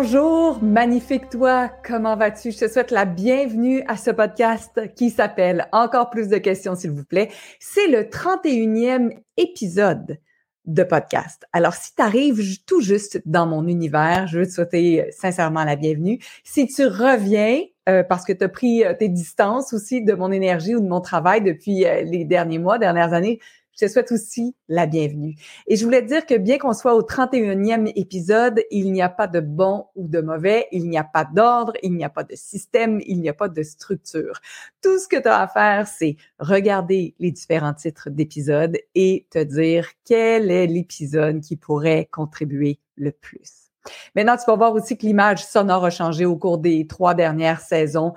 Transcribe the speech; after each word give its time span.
Bonjour, 0.00 0.62
magnifique 0.62 1.28
toi, 1.28 1.68
comment 1.84 2.14
vas-tu? 2.14 2.52
Je 2.52 2.58
te 2.58 2.68
souhaite 2.68 2.92
la 2.92 3.04
bienvenue 3.04 3.82
à 3.88 3.96
ce 3.96 4.12
podcast 4.12 4.80
qui 4.94 5.10
s'appelle 5.10 5.66
Encore 5.72 6.10
plus 6.10 6.28
de 6.28 6.36
questions, 6.38 6.76
s'il 6.76 6.92
vous 6.92 7.04
plaît. 7.04 7.32
C'est 7.58 7.88
le 7.88 8.02
31e 8.02 9.10
épisode 9.36 10.20
de 10.66 10.84
podcast. 10.84 11.46
Alors, 11.52 11.74
si 11.74 11.96
tu 11.96 12.00
arrives 12.00 12.62
tout 12.64 12.80
juste 12.80 13.20
dans 13.26 13.44
mon 13.44 13.66
univers, 13.66 14.28
je 14.28 14.38
veux 14.38 14.46
te 14.46 14.52
souhaiter 14.52 15.06
sincèrement 15.10 15.64
la 15.64 15.74
bienvenue. 15.74 16.20
Si 16.44 16.68
tu 16.68 16.86
reviens, 16.86 17.58
euh, 17.88 18.04
parce 18.04 18.24
que 18.24 18.32
tu 18.32 18.44
as 18.44 18.48
pris 18.48 18.84
euh, 18.84 18.94
tes 18.96 19.08
distances 19.08 19.72
aussi 19.72 20.04
de 20.04 20.14
mon 20.14 20.30
énergie 20.30 20.76
ou 20.76 20.80
de 20.80 20.86
mon 20.86 21.00
travail 21.00 21.42
depuis 21.42 21.84
euh, 21.84 22.02
les 22.02 22.24
derniers 22.24 22.60
mois, 22.60 22.78
dernières 22.78 23.14
années, 23.14 23.40
je 23.78 23.86
te 23.86 23.92
souhaite 23.92 24.10
aussi 24.10 24.56
la 24.68 24.86
bienvenue. 24.86 25.36
Et 25.68 25.76
je 25.76 25.84
voulais 25.84 26.02
te 26.02 26.08
dire 26.08 26.26
que 26.26 26.36
bien 26.36 26.58
qu'on 26.58 26.72
soit 26.72 26.96
au 26.96 27.02
31e 27.02 27.92
épisode, 27.94 28.60
il 28.72 28.90
n'y 28.92 29.02
a 29.02 29.08
pas 29.08 29.28
de 29.28 29.38
bon 29.38 29.86
ou 29.94 30.08
de 30.08 30.20
mauvais, 30.20 30.66
il 30.72 30.88
n'y 30.88 30.98
a 30.98 31.04
pas 31.04 31.24
d'ordre, 31.24 31.74
il 31.82 31.94
n'y 31.94 32.04
a 32.04 32.08
pas 32.08 32.24
de 32.24 32.34
système, 32.34 33.00
il 33.06 33.20
n'y 33.20 33.28
a 33.28 33.34
pas 33.34 33.48
de 33.48 33.62
structure. 33.62 34.40
Tout 34.82 34.98
ce 34.98 35.06
que 35.06 35.20
tu 35.20 35.28
as 35.28 35.40
à 35.40 35.46
faire, 35.46 35.86
c'est 35.86 36.16
regarder 36.40 37.14
les 37.20 37.30
différents 37.30 37.74
titres 37.74 38.10
d'épisodes 38.10 38.76
et 38.96 39.26
te 39.30 39.42
dire 39.42 39.88
quel 40.04 40.50
est 40.50 40.66
l'épisode 40.66 41.40
qui 41.40 41.56
pourrait 41.56 42.08
contribuer 42.10 42.80
le 42.96 43.12
plus. 43.12 43.70
Maintenant, 44.16 44.36
tu 44.36 44.44
vas 44.46 44.56
voir 44.56 44.74
aussi 44.74 44.98
que 44.98 45.06
l'image 45.06 45.46
sonore 45.46 45.84
a 45.84 45.90
changé 45.90 46.24
au 46.24 46.36
cours 46.36 46.58
des 46.58 46.86
trois 46.88 47.14
dernières 47.14 47.60
saisons. 47.60 48.12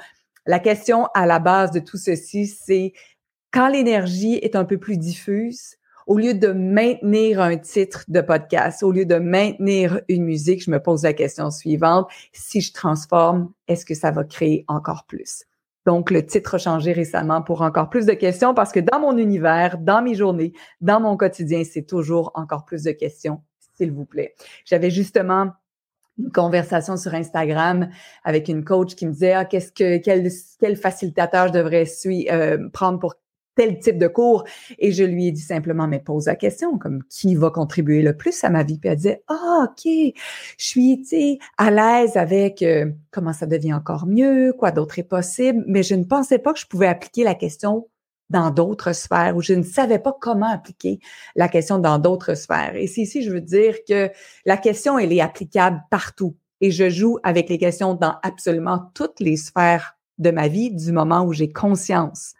La 0.48 0.58
question 0.58 1.06
à 1.14 1.28
la 1.28 1.38
base 1.38 1.70
de 1.70 1.80
tout 1.80 1.98
ceci, 1.98 2.48
c'est 2.48 2.94
quand 3.52 3.68
l'énergie 3.68 4.36
est 4.36 4.56
un 4.56 4.66
peu 4.66 4.78
plus 4.78 4.98
diffuse, 4.98 5.78
au 6.08 6.18
lieu 6.18 6.34
de 6.34 6.48
maintenir 6.48 7.42
un 7.42 7.58
titre 7.58 8.04
de 8.08 8.22
podcast, 8.22 8.84
au 8.84 8.92
lieu 8.92 9.06
de 9.06 9.16
maintenir 9.16 10.02
une 10.08 10.24
musique, 10.24 10.64
je 10.64 10.72
me 10.72 10.82
pose 10.82 11.04
la 11.04 11.14
question 11.14 11.52
suivante. 11.52 12.10
Si 12.34 12.62
je 12.62 12.74
transforme, 12.74 13.52
est-ce 13.68 13.86
que 13.86 13.94
ça 13.94 14.12
va 14.12 14.24
créer 14.24 14.66
encore 14.68 15.06
plus? 15.06 15.46
Donc, 15.86 16.12
le 16.12 16.26
titre 16.26 16.56
a 16.56 16.58
changé 16.60 16.92
récemment 16.92 17.42
pour 17.42 17.62
encore 17.62 17.90
plus 17.90 18.06
de 18.06 18.14
questions 18.14 18.54
parce 18.54 18.72
que 18.72 18.80
dans 18.80 19.00
mon 19.00 19.18
univers, 19.18 19.78
dans 19.80 20.02
mes 20.02 20.16
journées, 20.16 20.54
dans 20.80 21.00
mon 21.00 21.18
quotidien, 21.18 21.64
c'est 21.64 21.88
toujours 21.88 22.32
encore 22.36 22.66
plus 22.66 22.84
de 22.84 22.92
questions, 22.92 23.42
s'il 23.76 23.92
vous 23.92 24.06
plaît. 24.06 24.36
J'avais 24.66 24.92
justement 24.92 25.52
une 26.20 26.32
conversation 26.32 26.98
sur 26.98 27.14
Instagram 27.16 27.90
avec 28.24 28.48
une 28.48 28.64
coach 28.64 28.96
qui 28.96 29.08
me 29.08 29.14
disait 29.14 29.34
ah, 29.34 29.46
qu'est-ce 29.46 29.72
que 29.72 29.98
quel, 29.98 30.30
quel 30.60 30.76
facilitateur 30.76 31.48
je 31.48 31.54
devrais 31.54 31.86
suivre, 31.86 32.32
euh, 32.32 32.70
prendre 32.70 33.00
pour 33.00 33.16
tel 33.56 33.80
type 33.80 33.98
de 33.98 34.08
cours. 34.08 34.44
Et 34.80 34.92
je 34.92 35.04
lui 35.04 35.28
ai 35.28 35.32
dit 35.32 35.42
simplement, 35.42 35.88
mais 35.88 36.00
pose 36.00 36.26
la 36.28 36.36
question, 36.36 36.78
comme 36.78 37.04
qui 37.10 37.36
va 37.36 37.50
contribuer 37.50 38.02
le 38.02 38.16
plus 38.16 38.44
à 38.44 38.50
ma 38.50 38.64
vie? 38.64 38.78
Puis 38.78 38.90
elle 38.90 38.96
disait, 38.96 39.24
ah, 39.28 39.68
OK, 39.70 39.84
je 39.86 40.14
suis, 40.58 41.02
tu 41.02 41.38
à 41.58 41.72
l'aise 41.72 42.18
avec 42.18 42.62
euh, 42.62 42.92
comment 43.12 43.34
ça 43.34 43.46
devient 43.46 43.74
encore 43.74 44.06
mieux, 44.08 44.54
quoi 44.58 44.72
d'autre 44.72 45.00
est 45.00 45.04
possible, 45.04 45.64
mais 45.68 45.84
je 45.84 45.96
ne 45.96 46.04
pensais 46.04 46.40
pas 46.40 46.54
que 46.54 46.60
je 46.60 46.68
pouvais 46.68 46.88
appliquer 46.88 47.24
la 47.24 47.36
question 47.36 47.88
dans 48.30 48.50
d'autres 48.50 48.94
sphères 48.94 49.36
ou 49.36 49.42
je 49.42 49.54
ne 49.54 49.62
savais 49.62 50.00
pas 50.00 50.16
comment 50.20 50.50
appliquer 50.50 51.00
la 51.36 51.50
question 51.50 51.80
dans 51.80 52.00
d'autres 52.00 52.34
sphères. 52.34 52.76
Et 52.76 52.88
c'est 52.88 53.02
ici, 53.02 53.22
je 53.22 53.32
veux 53.32 53.42
dire 53.42 53.76
que 53.88 54.10
la 54.46 54.58
question, 54.58 54.98
elle 54.98 55.14
est 55.14 55.22
applicable 55.22 55.84
partout. 55.92 56.36
Et 56.62 56.72
je 56.72 56.90
joue 56.90 57.18
avec 57.24 57.50
les 57.50 57.58
questions 57.58 57.94
dans 57.94 58.16
absolument 58.24 58.92
toutes 58.94 59.20
les 59.20 59.36
sphères 59.36 59.98
de 60.18 60.32
ma 60.32 60.48
vie 60.48 60.72
du 60.72 60.92
moment 60.92 61.24
où 61.24 61.34
j'ai 61.34 61.52
conscience 61.52 62.34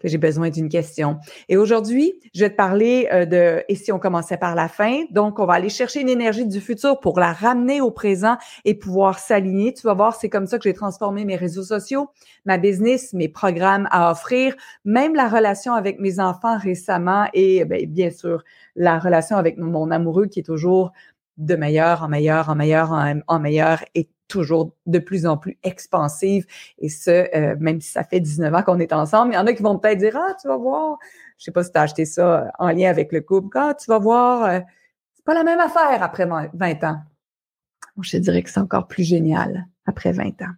que 0.00 0.08
j'ai 0.08 0.18
besoin 0.18 0.50
d'une 0.50 0.68
question. 0.68 1.18
Et 1.48 1.56
aujourd'hui, 1.56 2.14
je 2.34 2.40
vais 2.40 2.50
te 2.50 2.56
parler 2.56 3.08
euh, 3.12 3.26
de 3.26 3.62
et 3.68 3.74
si 3.74 3.92
on 3.92 3.98
commençait 3.98 4.36
par 4.36 4.54
la 4.54 4.68
fin. 4.68 5.04
Donc, 5.10 5.38
on 5.38 5.46
va 5.46 5.54
aller 5.54 5.68
chercher 5.68 6.00
une 6.00 6.08
énergie 6.08 6.46
du 6.46 6.60
futur 6.60 7.00
pour 7.00 7.18
la 7.20 7.32
ramener 7.32 7.80
au 7.80 7.90
présent 7.90 8.36
et 8.64 8.74
pouvoir 8.74 9.18
s'aligner. 9.18 9.72
Tu 9.72 9.82
vas 9.82 9.94
voir, 9.94 10.14
c'est 10.14 10.28
comme 10.28 10.46
ça 10.46 10.58
que 10.58 10.64
j'ai 10.64 10.74
transformé 10.74 11.24
mes 11.24 11.36
réseaux 11.36 11.62
sociaux, 11.62 12.08
ma 12.44 12.58
business, 12.58 13.12
mes 13.12 13.28
programmes 13.28 13.88
à 13.90 14.10
offrir, 14.10 14.54
même 14.84 15.14
la 15.14 15.28
relation 15.28 15.74
avec 15.74 16.00
mes 16.00 16.18
enfants 16.18 16.58
récemment 16.58 17.26
et 17.34 17.64
bien, 17.64 17.86
bien 17.86 18.10
sûr 18.10 18.42
la 18.76 18.98
relation 18.98 19.36
avec 19.36 19.58
mon 19.58 19.90
amoureux 19.90 20.26
qui 20.26 20.40
est 20.40 20.44
toujours 20.44 20.92
de 21.36 21.56
meilleur 21.56 22.02
en 22.02 22.08
meilleur 22.08 22.48
en 22.48 22.54
meilleur 22.54 22.92
en, 23.26 23.40
meilleur 23.40 23.84
et 23.94 24.10
toujours 24.28 24.76
de 24.86 24.98
plus 24.98 25.26
en 25.26 25.36
plus 25.36 25.58
expansive. 25.62 26.46
Et 26.78 26.88
ce, 26.88 27.10
euh, 27.36 27.56
même 27.58 27.80
si 27.80 27.90
ça 27.90 28.04
fait 28.04 28.20
19 28.20 28.54
ans 28.54 28.62
qu'on 28.62 28.78
est 28.78 28.92
ensemble, 28.92 29.32
il 29.32 29.36
y 29.36 29.38
en 29.38 29.46
a 29.46 29.52
qui 29.52 29.62
vont 29.62 29.78
peut-être 29.78 29.98
dire, 29.98 30.16
ah, 30.16 30.34
tu 30.40 30.48
vas 30.48 30.56
voir, 30.56 30.98
je 31.38 31.44
sais 31.44 31.50
pas 31.50 31.64
si 31.64 31.72
tu 31.72 31.78
as 31.78 31.82
acheté 31.82 32.04
ça 32.04 32.50
en 32.58 32.68
lien 32.70 32.90
avec 32.90 33.12
le 33.12 33.20
couple, 33.20 33.56
ah, 33.58 33.74
tu 33.74 33.86
vas 33.90 33.98
voir, 33.98 34.44
euh, 34.44 34.60
c'est 35.14 35.24
pas 35.24 35.34
la 35.34 35.44
même 35.44 35.60
affaire 35.60 36.02
après 36.02 36.26
20 36.26 36.84
ans. 36.84 37.00
Je 38.00 38.16
dirais 38.18 38.42
que 38.42 38.50
c'est 38.50 38.60
encore 38.60 38.86
plus 38.86 39.04
génial 39.04 39.66
après 39.84 40.12
20 40.12 40.42
ans. 40.42 40.54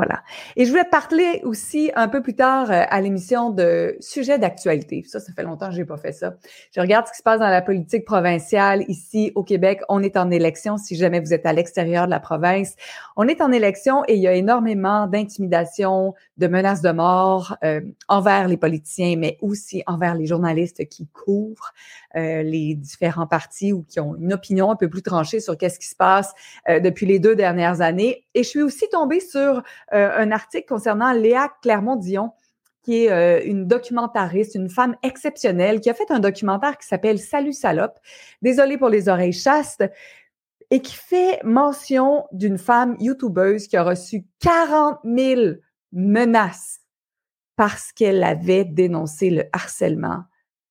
Voilà. 0.00 0.22
Et 0.56 0.64
je 0.64 0.70
voulais 0.70 0.84
parler 0.84 1.42
aussi 1.44 1.90
un 1.94 2.08
peu 2.08 2.22
plus 2.22 2.34
tard 2.34 2.70
euh, 2.70 2.84
à 2.88 3.02
l'émission 3.02 3.50
de 3.50 3.98
sujets 4.00 4.38
d'actualité. 4.38 5.04
Ça, 5.06 5.20
ça 5.20 5.30
fait 5.34 5.42
longtemps 5.42 5.68
que 5.68 5.74
j'ai 5.74 5.84
pas 5.84 5.98
fait 5.98 6.12
ça. 6.12 6.36
Je 6.74 6.80
regarde 6.80 7.06
ce 7.06 7.12
qui 7.12 7.18
se 7.18 7.22
passe 7.22 7.38
dans 7.38 7.50
la 7.50 7.60
politique 7.60 8.06
provinciale 8.06 8.86
ici 8.88 9.30
au 9.34 9.44
Québec. 9.44 9.82
On 9.90 10.02
est 10.02 10.16
en 10.16 10.30
élection. 10.30 10.78
Si 10.78 10.96
jamais 10.96 11.20
vous 11.20 11.34
êtes 11.34 11.44
à 11.44 11.52
l'extérieur 11.52 12.06
de 12.06 12.10
la 12.10 12.18
province, 12.18 12.76
on 13.14 13.28
est 13.28 13.42
en 13.42 13.52
élection 13.52 14.02
et 14.08 14.14
il 14.14 14.22
y 14.22 14.26
a 14.26 14.32
énormément 14.32 15.06
d'intimidation, 15.06 16.14
de 16.38 16.46
menaces 16.46 16.80
de 16.80 16.92
mort 16.92 17.58
euh, 17.62 17.82
envers 18.08 18.48
les 18.48 18.56
politiciens, 18.56 19.16
mais 19.18 19.36
aussi 19.42 19.82
envers 19.86 20.14
les 20.14 20.24
journalistes 20.24 20.88
qui 20.88 21.08
couvrent 21.08 21.74
euh, 22.16 22.42
les 22.42 22.74
différents 22.74 23.26
partis 23.26 23.72
ou 23.72 23.84
qui 23.84 24.00
ont 24.00 24.16
une 24.16 24.32
opinion 24.32 24.70
un 24.70 24.76
peu 24.76 24.88
plus 24.88 25.02
tranchée 25.02 25.38
sur 25.38 25.56
qu'est-ce 25.56 25.78
qui 25.78 25.86
se 25.86 25.94
passe 25.94 26.32
euh, 26.68 26.80
depuis 26.80 27.06
les 27.06 27.18
deux 27.18 27.36
dernières 27.36 27.80
années. 27.80 28.24
Et 28.34 28.42
je 28.42 28.48
suis 28.48 28.62
aussi 28.62 28.88
tombée 28.90 29.20
sur 29.20 29.62
euh, 29.92 30.10
un 30.16 30.32
article 30.32 30.66
concernant 30.66 31.12
Léa 31.12 31.48
Clermont-Dion, 31.62 32.32
qui 32.82 33.04
est 33.04 33.44
une 33.44 33.66
documentariste, 33.66 34.54
une 34.54 34.70
femme 34.70 34.96
exceptionnelle, 35.02 35.80
qui 35.80 35.90
a 35.90 35.94
fait 35.94 36.10
un 36.10 36.18
documentaire 36.18 36.78
qui 36.78 36.86
s'appelle 36.86 37.18
Salut 37.18 37.52
salope. 37.52 37.98
Désolée 38.40 38.78
pour 38.78 38.88
les 38.88 39.10
oreilles 39.10 39.34
chastes 39.34 39.84
et 40.70 40.80
qui 40.80 40.94
fait 40.94 41.40
mention 41.44 42.24
d'une 42.32 42.56
femme 42.56 42.96
youtubeuse 42.98 43.68
qui 43.68 43.76
a 43.76 43.82
reçu 43.82 44.24
40 44.40 44.98
000 45.04 45.40
menaces 45.92 46.80
parce 47.56 47.92
qu'elle 47.92 48.24
avait 48.24 48.64
dénoncé 48.64 49.28
le 49.28 49.44
harcèlement 49.52 50.24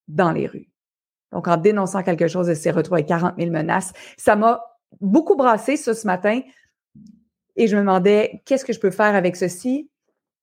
dans 0.08 0.32
les 0.32 0.46
rues. 0.46 0.69
Donc, 1.32 1.48
en 1.48 1.56
dénonçant 1.56 2.02
quelque 2.02 2.28
chose, 2.28 2.48
elle 2.48 2.56
s'est 2.56 2.70
retrouvée 2.70 3.00
avec 3.00 3.08
40 3.08 3.34
000 3.38 3.50
menaces. 3.50 3.92
Ça 4.16 4.36
m'a 4.36 4.60
beaucoup 5.00 5.36
brassé 5.36 5.76
ça 5.76 5.94
ce 5.94 6.06
matin 6.06 6.40
et 7.56 7.66
je 7.66 7.76
me 7.76 7.82
demandais 7.82 8.42
qu'est-ce 8.44 8.64
que 8.64 8.72
je 8.72 8.80
peux 8.80 8.90
faire 8.90 9.14
avec 9.14 9.36
ceci? 9.36 9.88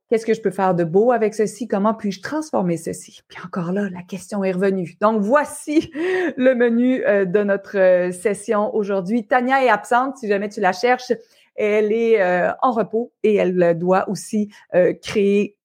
Qu'est-ce 0.10 0.26
que 0.26 0.34
je 0.34 0.42
peux 0.42 0.52
faire 0.52 0.74
de 0.74 0.86
beau 0.86 1.12
avec 1.12 1.34
ceci? 1.34 1.68
Comment 1.68 1.94
puis-je 1.94 2.22
transformer 2.22 2.78
ceci? 2.78 3.22
Puis 3.28 3.40
encore 3.44 3.74
là, 3.74 3.90
la 3.90 4.04
question 4.04 4.44
est 4.44 4.54
revenue. 4.54 4.96
Donc, 5.02 5.22
voici 5.22 5.92
le 6.38 6.54
menu 6.54 7.04
euh, 7.06 7.26
de 7.26 7.44
notre 7.44 7.78
euh, 7.78 8.12
session 8.12 8.74
aujourd'hui. 8.74 9.28
Tania 9.28 9.66
est 9.66 9.70
absente. 9.70 10.18
Si 10.18 10.28
jamais 10.30 10.48
tu 10.48 10.62
la 10.62 10.72
cherches, 10.72 11.12
elle 11.56 11.92
est 11.92 12.22
euh, 12.22 12.52
en 12.62 12.72
repos 12.72 13.12
et 13.24 13.36
elle 13.36 13.78
doit 13.78 14.08
aussi 14.10 14.50
créer 15.02 15.58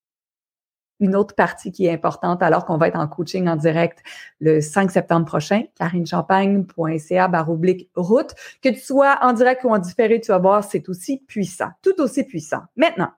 une 1.02 1.16
autre 1.16 1.34
partie 1.34 1.72
qui 1.72 1.86
est 1.86 1.92
importante 1.92 2.42
alors 2.42 2.64
qu'on 2.64 2.78
va 2.78 2.88
être 2.88 2.98
en 2.98 3.08
coaching 3.08 3.48
en 3.48 3.56
direct 3.56 3.98
le 4.40 4.60
5 4.60 4.90
septembre 4.90 5.26
prochain, 5.26 5.64
carinechampagne.ca 5.76 7.28
baroblique 7.28 7.90
route. 7.96 8.30
Que 8.62 8.68
tu 8.68 8.78
sois 8.78 9.18
en 9.20 9.32
direct 9.32 9.64
ou 9.64 9.70
en 9.70 9.78
différé, 9.78 10.20
tu 10.20 10.30
vas 10.30 10.38
voir, 10.38 10.62
c'est 10.62 10.88
aussi 10.88 11.18
puissant, 11.18 11.70
tout 11.82 12.00
aussi 12.00 12.22
puissant. 12.22 12.62
Maintenant, 12.76 13.10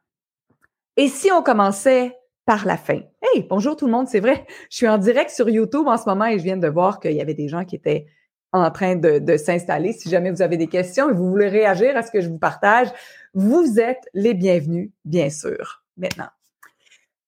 et 0.97 1.09
si 1.09 1.31
on 1.31 1.43
commençait 1.43 2.17
par 2.47 2.67
la 2.67 2.79
fin? 2.79 3.01
Hey, 3.21 3.47
bonjour 3.49 3.77
tout 3.77 3.87
le 3.87 3.93
monde, 3.93 4.09
c'est 4.09 4.21
vrai, 4.21 4.47
je 4.71 4.77
suis 4.77 4.89
en 4.89 4.99
direct 4.99 5.31
sur 5.31 5.49
YouTube 5.51 5.87
en 5.87 5.99
ce 5.99 6.09
moment 6.09 6.25
et 6.25 6.39
je 6.39 6.45
viens 6.45 6.57
de 6.57 6.69
voir 6.69 7.01
qu'il 7.01 7.13
y 7.13 7.21
avait 7.21 7.35
des 7.35 7.49
gens 7.49 7.67
qui 7.67 7.77
étaient 7.77 8.07
en 8.53 8.71
train 8.71 8.97
de 8.97 9.37
s'installer. 9.37 9.93
Si 9.93 10.09
jamais 10.09 10.31
vous 10.31 10.41
avez 10.41 10.57
des 10.57 10.69
questions 10.69 11.11
et 11.11 11.13
vous 11.13 11.29
voulez 11.29 11.49
réagir 11.49 11.97
à 11.97 12.03
ce 12.03 12.11
que 12.11 12.21
je 12.21 12.29
vous 12.29 12.39
partage, 12.39 12.89
vous 13.35 13.81
êtes 13.81 14.09
les 14.15 14.33
bienvenus, 14.33 14.91
bien 15.05 15.29
sûr. 15.29 15.83
Maintenant, 15.97 16.29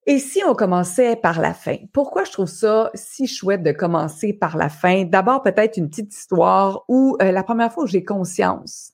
et 0.06 0.18
si 0.18 0.42
on 0.44 0.54
commençait 0.54 1.16
par 1.16 1.40
la 1.40 1.52
fin? 1.52 1.76
Pourquoi 1.92 2.24
je 2.24 2.32
trouve 2.32 2.46
ça 2.46 2.90
si 2.94 3.26
chouette 3.26 3.62
de 3.62 3.72
commencer 3.72 4.32
par 4.32 4.56
la 4.56 4.68
fin? 4.68 5.04
D'abord, 5.04 5.42
peut-être 5.42 5.76
une 5.76 5.88
petite 5.88 6.14
histoire 6.14 6.84
où 6.88 7.16
euh, 7.20 7.32
la 7.32 7.42
première 7.42 7.72
fois 7.72 7.84
où 7.84 7.86
j'ai 7.86 8.04
conscience 8.04 8.92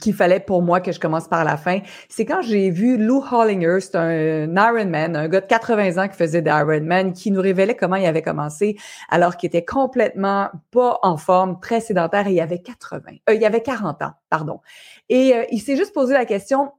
qu'il 0.00 0.14
fallait 0.14 0.40
pour 0.40 0.62
moi 0.62 0.80
que 0.80 0.92
je 0.92 0.98
commence 0.98 1.28
par 1.28 1.44
la 1.44 1.56
fin, 1.56 1.80
c'est 2.08 2.24
quand 2.24 2.40
j'ai 2.40 2.70
vu 2.70 2.96
Lou 2.96 3.22
Hollinger, 3.30 3.78
c'est 3.80 3.96
un 3.96 4.56
Ironman, 4.56 5.16
un 5.16 5.28
gars 5.28 5.42
de 5.42 5.46
80 5.46 6.02
ans 6.02 6.08
qui 6.08 6.16
faisait 6.16 6.40
des 6.40 6.50
Ironman, 6.50 7.12
qui 7.12 7.30
nous 7.30 7.42
révélait 7.42 7.76
comment 7.76 7.96
il 7.96 8.06
avait 8.06 8.22
commencé 8.22 8.76
alors 9.10 9.36
qu'il 9.36 9.48
était 9.48 9.64
complètement 9.64 10.50
pas 10.70 10.98
en 11.02 11.16
forme, 11.16 11.60
très 11.60 11.80
sédentaire 11.80 12.26
et 12.26 12.32
il 12.32 12.40
avait 12.40 12.60
80, 12.60 13.00
euh, 13.28 13.34
il 13.34 13.44
avait 13.44 13.62
40 13.62 14.02
ans, 14.02 14.12
pardon. 14.30 14.60
Et 15.08 15.34
euh, 15.34 15.44
il 15.50 15.60
s'est 15.60 15.76
juste 15.76 15.92
posé 15.92 16.14
la 16.14 16.24
question, 16.24 16.72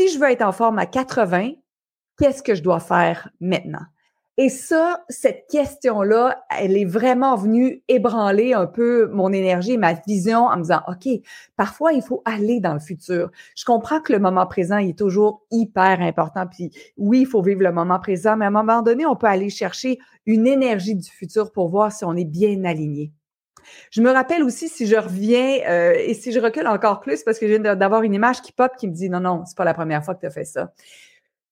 si 0.00 0.08
je 0.08 0.18
veux 0.18 0.30
être 0.30 0.40
en 0.40 0.52
forme 0.52 0.78
à 0.78 0.86
80, 0.86 1.50
qu'est-ce 2.18 2.42
que 2.42 2.54
je 2.54 2.62
dois 2.62 2.80
faire 2.80 3.28
maintenant? 3.38 3.84
Et 4.38 4.48
ça, 4.48 5.04
cette 5.10 5.46
question-là, 5.50 6.42
elle 6.58 6.78
est 6.78 6.86
vraiment 6.86 7.36
venue 7.36 7.82
ébranler 7.86 8.54
un 8.54 8.66
peu 8.66 9.08
mon 9.08 9.30
énergie, 9.30 9.76
ma 9.76 9.92
vision 9.92 10.46
en 10.46 10.56
me 10.56 10.62
disant, 10.62 10.80
OK, 10.88 11.06
parfois, 11.54 11.92
il 11.92 12.00
faut 12.00 12.22
aller 12.24 12.60
dans 12.60 12.72
le 12.72 12.80
futur. 12.80 13.30
Je 13.54 13.66
comprends 13.66 14.00
que 14.00 14.14
le 14.14 14.20
moment 14.20 14.46
présent 14.46 14.78
est 14.78 14.96
toujours 14.96 15.42
hyper 15.50 16.00
important. 16.00 16.46
Puis 16.46 16.70
oui, 16.96 17.20
il 17.20 17.26
faut 17.26 17.42
vivre 17.42 17.62
le 17.62 17.72
moment 17.72 17.98
présent, 17.98 18.38
mais 18.38 18.46
à 18.46 18.48
un 18.48 18.52
moment 18.52 18.80
donné, 18.80 19.04
on 19.04 19.16
peut 19.16 19.26
aller 19.26 19.50
chercher 19.50 19.98
une 20.24 20.46
énergie 20.46 20.94
du 20.94 21.10
futur 21.10 21.52
pour 21.52 21.68
voir 21.68 21.92
si 21.92 22.06
on 22.06 22.16
est 22.16 22.24
bien 22.24 22.64
aligné. 22.64 23.12
Je 23.90 24.02
me 24.02 24.10
rappelle 24.10 24.42
aussi 24.42 24.68
si 24.68 24.86
je 24.86 24.96
reviens 24.96 25.60
euh, 25.68 25.94
et 25.96 26.14
si 26.14 26.32
je 26.32 26.40
recule 26.40 26.66
encore 26.66 27.00
plus 27.00 27.22
parce 27.22 27.38
que 27.38 27.46
viens 27.46 27.74
d'avoir 27.74 28.02
une 28.02 28.14
image 28.14 28.42
qui 28.42 28.52
pop 28.52 28.72
qui 28.78 28.88
me 28.88 28.92
dit 28.92 29.08
non, 29.10 29.20
non, 29.20 29.44
c'est 29.46 29.56
pas 29.56 29.64
la 29.64 29.74
première 29.74 30.04
fois 30.04 30.14
que 30.14 30.20
tu 30.20 30.26
as 30.26 30.30
fait 30.30 30.44
ça. 30.44 30.72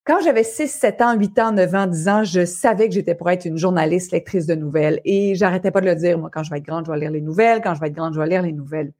Quand 0.04 0.20
j'avais 0.22 0.42
6, 0.42 0.68
7 0.68 1.02
ans, 1.02 1.14
8 1.18 1.38
ans, 1.38 1.52
9 1.52 1.74
ans, 1.74 1.86
10 1.86 2.08
ans, 2.08 2.24
je 2.24 2.46
savais 2.46 2.88
que 2.88 2.94
j'étais 2.94 3.14
pour 3.14 3.28
être 3.28 3.44
une 3.44 3.58
journaliste, 3.58 4.10
lectrice 4.12 4.46
de 4.46 4.54
nouvelles. 4.54 5.02
Et 5.04 5.34
j'arrêtais 5.34 5.70
pas 5.70 5.82
de 5.82 5.86
le 5.86 5.94
dire. 5.94 6.18
Moi, 6.18 6.30
quand 6.32 6.42
je 6.42 6.50
vais 6.50 6.56
être 6.56 6.64
grande, 6.64 6.86
je 6.86 6.90
vais 6.90 6.98
lire 6.98 7.10
les 7.10 7.20
nouvelles. 7.20 7.60
Quand 7.62 7.74
je 7.74 7.80
vais 7.80 7.88
être 7.88 7.94
grande, 7.94 8.14
je 8.14 8.18
vais 8.18 8.26
lire 8.26 8.40
les 8.40 8.52
nouvelles. 8.52 8.94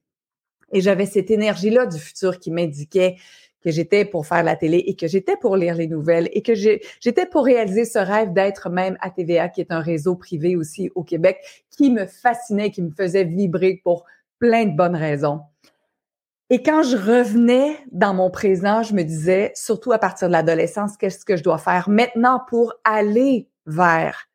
Et 0.70 0.82
j'avais 0.82 1.06
cette 1.06 1.30
énergie-là 1.30 1.86
du 1.86 1.98
futur 1.98 2.38
qui 2.38 2.50
m'indiquait 2.50 3.16
que 3.68 3.74
j'étais 3.74 4.06
pour 4.06 4.26
faire 4.26 4.42
la 4.42 4.56
télé 4.56 4.78
et 4.86 4.96
que 4.96 5.06
j'étais 5.06 5.36
pour 5.36 5.54
lire 5.54 5.74
les 5.74 5.88
nouvelles 5.88 6.30
et 6.32 6.40
que 6.40 6.54
j'étais 6.54 7.26
pour 7.26 7.44
réaliser 7.44 7.84
ce 7.84 7.98
rêve 7.98 8.32
d'être 8.32 8.70
même 8.70 8.96
à 9.02 9.10
TVA, 9.10 9.50
qui 9.50 9.60
est 9.60 9.70
un 9.70 9.80
réseau 9.80 10.16
privé 10.16 10.56
aussi 10.56 10.90
au 10.94 11.04
Québec, 11.04 11.38
qui 11.68 11.90
me 11.90 12.06
fascinait, 12.06 12.70
qui 12.70 12.80
me 12.80 12.90
faisait 12.90 13.24
vibrer 13.24 13.82
pour 13.84 14.06
plein 14.38 14.64
de 14.64 14.74
bonnes 14.74 14.96
raisons. 14.96 15.40
Et 16.48 16.62
quand 16.62 16.82
je 16.82 16.96
revenais 16.96 17.76
dans 17.92 18.14
mon 18.14 18.30
présent, 18.30 18.82
je 18.82 18.94
me 18.94 19.02
disais, 19.02 19.52
surtout 19.54 19.92
à 19.92 19.98
partir 19.98 20.28
de 20.28 20.32
l'adolescence, 20.32 20.96
qu'est-ce 20.96 21.26
que 21.26 21.36
je 21.36 21.42
dois 21.42 21.58
faire 21.58 21.90
maintenant 21.90 22.40
pour 22.48 22.72
aller 22.84 23.50
vers 23.66 24.30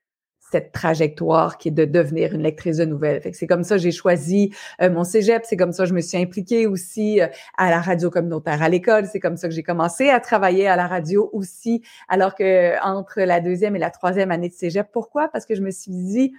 cette 0.54 0.72
trajectoire 0.72 1.58
qui 1.58 1.70
est 1.70 1.72
de 1.72 1.86
devenir 1.86 2.36
une 2.36 2.44
lectrice 2.44 2.78
de 2.78 2.86
nouvelles. 2.86 3.22
c'est 3.34 3.48
comme 3.48 3.64
ça 3.64 3.76
que 3.76 3.82
j'ai 3.82 3.92
choisi 3.92 4.54
euh, 4.82 4.92
mon 4.92 5.04
cégep, 5.04 5.42
c'est 5.46 5.58
comme 5.58 5.72
ça 5.72 5.84
que 5.84 5.90
je 5.90 5.96
me 5.96 6.02
suis 6.02 6.20
impliquée 6.20 6.68
aussi 6.68 7.20
euh, 7.20 7.28
à 7.58 7.72
la 7.72 7.82
radio 7.82 8.12
communautaire 8.12 8.62
à 8.62 8.70
l'école, 8.70 9.08
c'est 9.08 9.20
comme 9.20 9.36
ça 9.36 9.48
que 9.48 9.54
j'ai 9.56 9.64
commencé 9.64 10.10
à 10.10 10.20
travailler 10.20 10.68
à 10.68 10.76
la 10.76 10.86
radio 10.86 11.32
aussi, 11.34 11.82
alors 12.08 12.36
que 12.36 12.80
entre 12.86 13.22
la 13.22 13.40
deuxième 13.40 13.76
et 13.76 13.80
la 13.80 13.90
troisième 13.90 14.30
année 14.30 14.50
de 14.50 14.54
cégep. 14.54 14.88
Pourquoi? 14.94 15.28
Parce 15.28 15.48
que 15.48 15.56
je 15.56 15.62
me 15.62 15.72
suis 15.72 15.92
dit, 15.92 16.34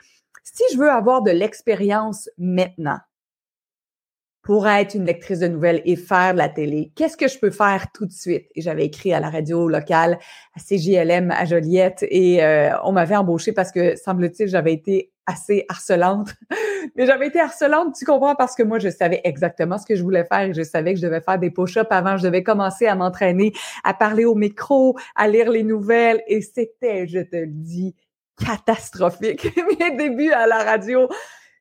si 0.44 0.62
je 0.72 0.78
veux 0.78 0.90
avoir 0.90 1.22
de 1.22 1.32
l'expérience 1.32 2.30
maintenant, 2.38 3.00
pour 4.44 4.68
être 4.68 4.94
une 4.94 5.06
lectrice 5.06 5.38
de 5.38 5.48
nouvelles 5.48 5.80
et 5.86 5.96
faire 5.96 6.34
de 6.34 6.38
la 6.38 6.50
télé. 6.50 6.92
Qu'est-ce 6.94 7.16
que 7.16 7.28
je 7.28 7.38
peux 7.38 7.50
faire 7.50 7.86
tout 7.94 8.04
de 8.04 8.12
suite? 8.12 8.46
Et 8.54 8.60
j'avais 8.60 8.84
écrit 8.84 9.14
à 9.14 9.18
la 9.18 9.30
radio 9.30 9.66
locale, 9.68 10.18
à 10.54 10.60
CJLM, 10.60 11.30
à 11.30 11.46
Joliette, 11.46 12.04
et 12.10 12.44
euh, 12.44 12.68
on 12.84 12.92
m'avait 12.92 13.16
embauchée 13.16 13.52
parce 13.52 13.72
que, 13.72 13.96
semble-t-il, 13.96 14.46
j'avais 14.48 14.74
été 14.74 15.10
assez 15.24 15.64
harcelante. 15.70 16.34
Mais 16.96 17.06
j'avais 17.06 17.28
été 17.28 17.40
harcelante, 17.40 17.94
tu 17.98 18.04
comprends, 18.04 18.34
parce 18.34 18.54
que 18.54 18.62
moi, 18.62 18.78
je 18.78 18.90
savais 18.90 19.22
exactement 19.24 19.78
ce 19.78 19.86
que 19.86 19.96
je 19.96 20.02
voulais 20.02 20.26
faire 20.26 20.42
et 20.42 20.52
je 20.52 20.62
savais 20.62 20.92
que 20.92 21.00
je 21.00 21.06
devais 21.06 21.22
faire 21.22 21.38
des 21.38 21.50
push-ups 21.50 21.86
avant. 21.88 22.18
Je 22.18 22.24
devais 22.24 22.42
commencer 22.42 22.86
à 22.86 22.94
m'entraîner, 22.94 23.54
à 23.82 23.94
parler 23.94 24.26
au 24.26 24.34
micro, 24.34 24.94
à 25.16 25.26
lire 25.26 25.50
les 25.50 25.62
nouvelles. 25.62 26.22
Et 26.28 26.42
c'était, 26.42 27.06
je 27.06 27.20
te 27.20 27.36
le 27.36 27.46
dis, 27.46 27.94
catastrophique. 28.44 29.48
Mes 29.80 29.96
débuts 29.96 30.32
à 30.32 30.46
la 30.46 30.62
radio, 30.62 31.08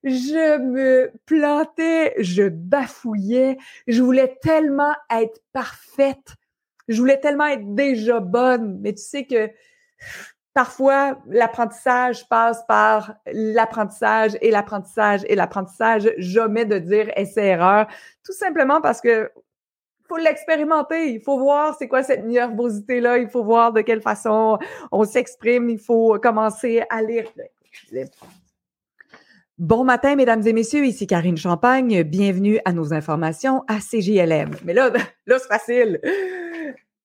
je 0.04 0.58
me 0.60 1.12
plantais, 1.26 2.14
je 2.20 2.44
bafouillais, 2.44 3.58
je 3.88 4.02
voulais 4.02 4.38
tellement 4.42 4.94
être 5.10 5.40
parfaite, 5.54 6.36
je 6.88 7.00
voulais 7.00 7.20
tellement 7.20 7.48
être 7.48 7.74
déjà 7.74 8.20
bonne, 8.20 8.80
mais 8.82 8.94
tu 8.94 9.02
sais 9.02 9.26
que 9.26 9.50
parfois 10.54 11.20
l'apprentissage 11.28 12.28
passe 12.28 12.64
par 12.68 13.16
l'apprentissage 13.32 14.38
et 14.42 14.52
l'apprentissage 14.52 15.22
et 15.28 15.36
l'apprentissage, 15.36 16.12
jamais 16.18 16.66
de 16.66 16.78
dire 16.80 17.10
essai-erreur, 17.16 17.88
tout 18.24 18.34
simplement 18.34 18.82
parce 18.82 19.02
que 19.02 19.32
faut 20.10 20.18
l'expérimenter, 20.18 21.12
il 21.14 21.22
faut 21.22 21.40
voir 21.40 21.76
c'est 21.80 21.88
quoi 21.88 22.04
cette 22.04 22.26
nervosité-là, 22.26 23.20
il 23.20 23.30
faut 23.30 23.44
voir 23.44 23.72
de 23.72 23.82
quelle 23.82 24.02
façon 24.02 24.60
on 24.92 25.06
s'exprime, 25.06 25.70
il 25.70 25.80
faut 25.80 26.20
commencer 26.20 26.84
à 26.90 27.02
lire. 27.02 27.26
Bon 29.64 29.86
matin, 29.86 30.18
mesdames 30.18 30.46
et 30.46 30.52
messieurs, 30.52 30.86
ici 30.86 31.08
Karine 31.08 31.38
Champagne. 31.38 32.04
Bienvenue 32.04 32.60
à 32.66 32.74
nos 32.74 32.94
informations 32.94 33.64
à 33.70 33.80
CGLM. 33.80 34.50
Mais 34.66 34.74
là, 34.74 34.90
là, 35.26 35.40
c'est 35.40 35.48
facile. 35.48 36.02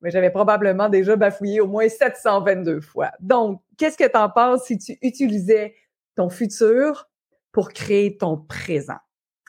Mais 0.01 0.11
j'avais 0.11 0.33
probablement 0.33 0.89
déjà 0.89 1.15
bafouillé 1.15 1.61
au 1.61 1.69
moins 1.69 1.89
722 1.89 2.81
fois. 2.81 3.13
Donc, 3.21 3.63
qu'est-ce 3.77 3.97
que 3.97 4.11
tu 4.11 4.19
en 4.19 4.29
penses 4.29 4.65
si 4.65 4.77
tu 4.77 4.99
utilisais 5.03 5.77
ton 6.17 6.31
futur 6.31 7.09
pour 7.53 7.69
créer 7.69 8.17
ton 8.17 8.37
présent? 8.37 8.99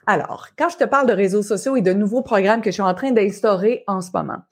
Alors, 0.06 0.50
quand 0.56 0.70
je 0.70 0.78
te 0.78 0.84
parle 0.84 1.08
de 1.08 1.14
réseaux 1.14 1.42
sociaux 1.42 1.76
et 1.78 1.82
de 1.82 1.94
nouveaux 1.94 2.22
programmes 2.22 2.62
que 2.62 2.70
je 2.70 2.76
suis 2.76 2.84
en 2.84 2.94
train 2.94 3.12
d'instaurer 3.12 3.84
en 3.88 4.02
ce 4.02 4.12
moment, 4.14 4.44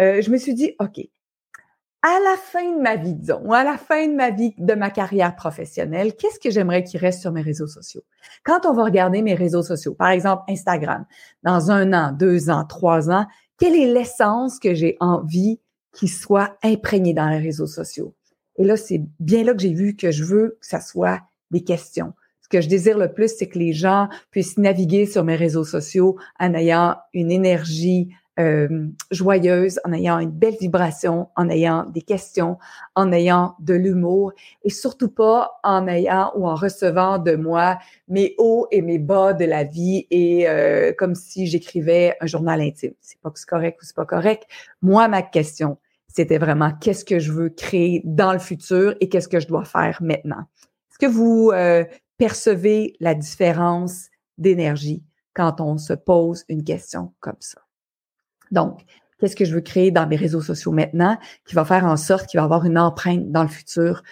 euh, 0.00 0.22
je 0.22 0.30
me 0.30 0.38
suis 0.38 0.54
dit, 0.54 0.74
OK, 0.80 0.98
à 2.02 2.20
la 2.20 2.36
fin 2.36 2.76
de 2.76 2.80
ma 2.80 2.96
vie, 2.96 3.14
disons, 3.14 3.50
à 3.50 3.64
la 3.64 3.76
fin 3.76 4.06
de 4.06 4.14
ma 4.14 4.30
vie, 4.30 4.54
de 4.56 4.74
ma 4.74 4.90
carrière 4.90 5.34
professionnelle, 5.34 6.14
qu'est-ce 6.14 6.38
que 6.38 6.50
j'aimerais 6.50 6.84
qu'il 6.84 7.00
reste 7.00 7.20
sur 7.20 7.32
mes 7.32 7.42
réseaux 7.42 7.66
sociaux? 7.66 8.02
Quand 8.44 8.66
on 8.66 8.72
va 8.72 8.84
regarder 8.84 9.20
mes 9.22 9.34
réseaux 9.34 9.64
sociaux, 9.64 9.94
par 9.94 10.10
exemple 10.10 10.42
Instagram, 10.48 11.06
dans 11.42 11.70
un 11.70 11.92
an, 11.92 12.12
deux 12.12 12.50
ans, 12.50 12.64
trois 12.64 13.10
ans, 13.10 13.26
quelle 13.58 13.74
est 13.74 13.92
l'essence 13.92 14.60
que 14.60 14.74
j'ai 14.74 14.96
envie 15.00 15.60
qu'il 15.92 16.08
soit 16.08 16.56
imprégné 16.62 17.14
dans 17.14 17.28
les 17.28 17.38
réseaux 17.38 17.66
sociaux? 17.66 18.14
Et 18.58 18.64
là, 18.64 18.76
c'est 18.76 19.02
bien 19.18 19.42
là 19.42 19.54
que 19.54 19.60
j'ai 19.60 19.74
vu 19.74 19.96
que 19.96 20.12
je 20.12 20.24
veux 20.24 20.58
que 20.60 20.66
ça 20.66 20.80
soit 20.80 21.20
des 21.50 21.64
questions. 21.64 22.12
Ce 22.42 22.48
que 22.48 22.60
je 22.60 22.68
désire 22.68 22.96
le 22.96 23.12
plus, 23.12 23.32
c'est 23.36 23.48
que 23.48 23.58
les 23.58 23.72
gens 23.72 24.08
puissent 24.30 24.56
naviguer 24.56 25.06
sur 25.06 25.24
mes 25.24 25.36
réseaux 25.36 25.64
sociaux 25.64 26.16
en 26.38 26.54
ayant 26.54 26.96
une 27.12 27.30
énergie 27.30 28.10
euh, 28.38 28.88
joyeuse, 29.10 29.80
en 29.84 29.92
ayant 29.92 30.18
une 30.18 30.30
belle 30.30 30.56
vibration, 30.60 31.28
en 31.36 31.48
ayant 31.48 31.84
des 31.86 32.02
questions, 32.02 32.58
en 32.94 33.12
ayant 33.12 33.56
de 33.58 33.74
l'humour 33.74 34.32
et 34.62 34.70
surtout 34.70 35.10
pas 35.10 35.58
en 35.64 35.88
ayant 35.88 36.32
ou 36.36 36.46
en 36.46 36.54
recevant 36.54 37.18
de 37.18 37.34
moi 37.34 37.78
mes 38.06 38.34
hauts 38.38 38.68
et 38.70 38.80
mes 38.80 38.98
bas 38.98 39.32
de 39.32 39.44
la 39.44 39.64
vie 39.64 40.06
et 40.10 40.48
euh, 40.48 40.92
comme 40.96 41.14
si 41.14 41.46
j'écrivais 41.46 42.16
un 42.20 42.26
journal 42.26 42.60
intime. 42.60 42.94
C'est 43.00 43.20
pas 43.20 43.30
que 43.30 43.38
c'est 43.38 43.48
correct 43.48 43.80
ou 43.82 43.84
c'est 43.84 43.96
pas 43.96 44.06
correct. 44.06 44.44
Moi, 44.82 45.08
ma 45.08 45.22
question, 45.22 45.78
c'était 46.06 46.38
vraiment 46.38 46.72
qu'est-ce 46.80 47.04
que 47.04 47.18
je 47.18 47.32
veux 47.32 47.50
créer 47.50 48.02
dans 48.04 48.32
le 48.32 48.38
futur 48.38 48.94
et 49.00 49.08
qu'est-ce 49.08 49.28
que 49.28 49.40
je 49.40 49.46
dois 49.48 49.64
faire 49.64 49.98
maintenant? 50.00 50.44
Est-ce 50.90 50.98
que 50.98 51.12
vous 51.12 51.50
euh, 51.52 51.84
percevez 52.16 52.96
la 53.00 53.14
différence 53.14 54.08
d'énergie 54.36 55.02
quand 55.34 55.60
on 55.60 55.76
se 55.76 55.92
pose 55.92 56.44
une 56.48 56.64
question 56.64 57.12
comme 57.20 57.36
ça? 57.40 57.60
Donc, 58.50 58.80
qu'est-ce 59.18 59.36
que 59.36 59.44
je 59.44 59.54
veux 59.54 59.60
créer 59.60 59.90
dans 59.90 60.06
mes 60.06 60.16
réseaux 60.16 60.40
sociaux 60.40 60.72
maintenant 60.72 61.18
qui 61.44 61.54
va 61.54 61.64
faire 61.64 61.84
en 61.84 61.96
sorte 61.96 62.26
qu'il 62.26 62.38
va 62.38 62.44
avoir 62.44 62.64
une 62.64 62.78
empreinte 62.78 63.30
dans 63.30 63.42
le 63.42 63.48
futur 63.48 64.02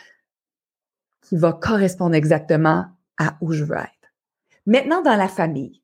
qui 1.23 1.37
va 1.37 1.53
correspondre 1.53 2.15
exactement 2.15 2.87
à 3.19 3.37
où 3.41 3.53
je 3.53 3.65
veux 3.65 3.77
être? 3.77 3.91
Maintenant, 4.67 5.03
dans 5.03 5.17
la 5.17 5.29
famille, 5.29 5.83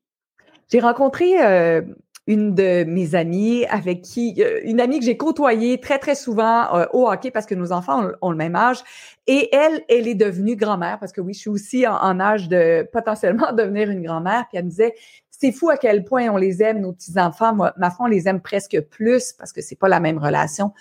j'ai 0.71 0.79
rencontré 0.79 1.41
euh, 1.45 1.81
une 2.27 2.55
de 2.55 2.83
mes 2.85 3.15
amies 3.15 3.65
avec 3.65 4.01
qui, 4.01 4.35
euh, 4.39 4.61
une 4.63 4.79
amie 4.79 4.99
que 4.99 5.05
j'ai 5.05 5.17
côtoyée 5.17 5.79
très, 5.79 5.99
très 5.99 6.15
souvent 6.15 6.73
euh, 6.75 6.85
au 6.93 7.09
hockey 7.09 7.31
parce 7.31 7.45
que 7.45 7.55
nos 7.55 7.71
enfants 7.71 8.11
ont, 8.21 8.31
le 8.31 8.37
même 8.37 8.55
âge. 8.55 8.79
Et 9.27 9.49
elle, 9.53 9.83
elle 9.89 10.07
est 10.07 10.15
devenue 10.15 10.55
grand-mère 10.55 10.99
parce 10.99 11.11
que 11.11 11.21
oui, 11.21 11.33
je 11.33 11.39
suis 11.39 11.49
aussi 11.49 11.87
en, 11.87 11.95
en 11.95 12.19
âge 12.19 12.47
de 12.47 12.87
potentiellement 12.91 13.51
devenir 13.57 13.89
une 13.89 14.03
grand-mère. 14.03 14.45
Puis 14.49 14.57
elle 14.57 14.65
me 14.65 14.69
disait, 14.69 14.95
c'est 15.43 15.51
fou 15.51 15.69
à 15.69 15.75
quel 15.75 16.05
point 16.05 16.29
on 16.29 16.37
les 16.37 16.63
aime, 16.63 16.79
nos 16.79 16.93
petits-enfants. 16.93 17.53
Moi, 17.53 17.73
ma 17.75 17.91
foi, 17.91 18.05
on 18.05 18.09
les 18.09 18.29
aime 18.29 18.39
presque 18.39 18.79
plus 18.89 19.33
parce 19.33 19.51
que 19.51 19.61
c'est 19.61 19.75
pas 19.75 19.89
la 19.89 19.99
même 19.99 20.17
relation 20.17 20.71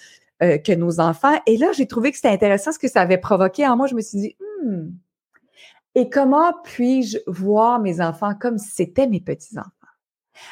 euh, 0.41 0.57
que 0.57 0.71
nos 0.71 1.01
enfants. 1.01 1.35
Et 1.49 1.57
là, 1.57 1.73
j'ai 1.73 1.89
trouvé 1.89 2.13
que 2.13 2.17
c'était 2.17 2.29
intéressant 2.29 2.71
ce 2.71 2.79
que 2.79 2.87
ça 2.87 3.01
avait 3.01 3.19
provoqué 3.19 3.67
en 3.67 3.77
moi. 3.77 3.89
Je 3.89 3.97
me 3.97 4.01
suis 4.01 4.19
dit, 4.19 4.37
hmm, 4.65 4.91
et 5.97 6.09
comment 6.09 6.53
puis-je 6.63 7.19
voir 7.27 7.81
mes 7.81 8.01
enfants 8.01 8.35
comme 8.41 8.57
si 8.57 8.71
c'était 8.71 9.09
mes 9.09 9.21
petits-enfants? 9.21 9.71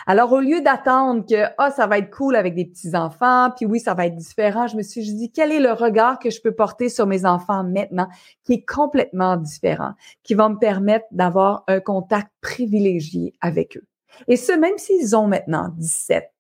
Alors, 0.08 0.32
au 0.32 0.40
lieu 0.40 0.60
d'attendre 0.60 1.24
que, 1.24 1.44
ah, 1.56 1.70
ça 1.70 1.86
va 1.86 1.98
être 1.98 2.10
cool 2.10 2.34
avec 2.34 2.56
des 2.56 2.64
petits-enfants, 2.64 3.50
puis 3.54 3.64
oui, 3.64 3.78
ça 3.78 3.94
va 3.94 4.06
être 4.06 4.16
différent, 4.16 4.66
je 4.66 4.76
me 4.76 4.82
suis 4.82 5.02
dit, 5.02 5.30
quel 5.30 5.52
est 5.52 5.60
le 5.60 5.72
regard 5.72 6.18
que 6.18 6.30
je 6.30 6.40
peux 6.40 6.52
porter 6.52 6.88
sur 6.88 7.06
mes 7.06 7.24
enfants 7.24 7.62
maintenant 7.62 8.08
qui 8.42 8.54
est 8.54 8.64
complètement 8.64 9.36
différent, 9.36 9.92
qui 10.24 10.34
va 10.34 10.48
me 10.48 10.58
permettre 10.58 11.06
d'avoir 11.12 11.62
un 11.68 11.78
contact 11.78 12.28
privilégié 12.40 13.34
avec 13.40 13.76
eux? 13.76 13.86
Et 14.28 14.36
ce, 14.36 14.52
même 14.52 14.78
s'ils 14.78 15.16
ont 15.16 15.26
maintenant 15.26 15.74
17, 15.78 16.32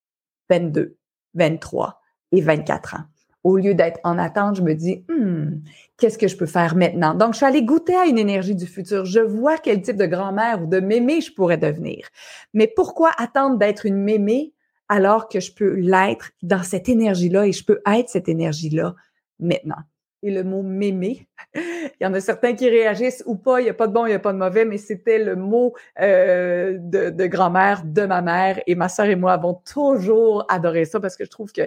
22, 0.48 0.96
23 1.34 2.00
et 2.32 2.40
24 2.40 2.94
ans. 2.94 3.04
Au 3.42 3.56
lieu 3.56 3.74
d'être 3.74 4.00
en 4.04 4.18
attente, 4.18 4.56
je 4.56 4.62
me 4.62 4.74
dis, 4.74 5.04
hmm, 5.08 5.62
qu'est-ce 5.96 6.18
que 6.18 6.28
je 6.28 6.36
peux 6.36 6.46
faire 6.46 6.76
maintenant? 6.76 7.14
Donc, 7.14 7.32
je 7.32 7.38
suis 7.38 7.46
allée 7.46 7.62
goûter 7.62 7.96
à 7.96 8.04
une 8.04 8.18
énergie 8.18 8.54
du 8.54 8.66
futur. 8.66 9.06
Je 9.06 9.20
vois 9.20 9.56
quel 9.56 9.80
type 9.80 9.96
de 9.96 10.04
grand-mère 10.04 10.62
ou 10.62 10.66
de 10.66 10.78
mémé 10.80 11.22
je 11.22 11.32
pourrais 11.32 11.56
devenir. 11.56 12.06
Mais 12.52 12.66
pourquoi 12.66 13.12
attendre 13.16 13.56
d'être 13.56 13.86
une 13.86 13.96
mémé 13.96 14.52
alors 14.88 15.28
que 15.28 15.40
je 15.40 15.54
peux 15.54 15.74
l'être 15.74 16.32
dans 16.42 16.62
cette 16.62 16.88
énergie-là 16.88 17.46
et 17.46 17.52
je 17.52 17.64
peux 17.64 17.80
être 17.86 18.10
cette 18.10 18.28
énergie-là 18.28 18.94
maintenant? 19.38 19.82
Et 20.22 20.30
le 20.30 20.44
mot 20.44 20.62
mémé. 20.62 21.26
il 21.54 21.90
y 22.00 22.06
en 22.06 22.14
a 22.14 22.20
certains 22.20 22.54
qui 22.54 22.68
réagissent 22.68 23.22
ou 23.26 23.36
pas, 23.36 23.60
il 23.60 23.64
n'y 23.64 23.70
a 23.70 23.74
pas 23.74 23.86
de 23.86 23.92
bon, 23.92 24.06
il 24.06 24.10
n'y 24.10 24.14
a 24.14 24.20
pas 24.20 24.32
de 24.32 24.38
mauvais, 24.38 24.64
mais 24.64 24.78
c'était 24.78 25.18
le 25.18 25.36
mot 25.36 25.74
euh, 26.00 26.76
de, 26.78 27.26
grand-mère 27.26 27.82
de 27.84 28.06
ma 28.06 28.22
mère 28.22 28.60
et 28.66 28.74
ma 28.74 28.88
sœur 28.88 29.06
et 29.06 29.16
moi 29.16 29.32
avons 29.32 29.54
toujours 29.54 30.44
adoré 30.48 30.84
ça 30.84 31.00
parce 31.00 31.16
que 31.16 31.24
je 31.24 31.30
trouve 31.30 31.52
que 31.52 31.62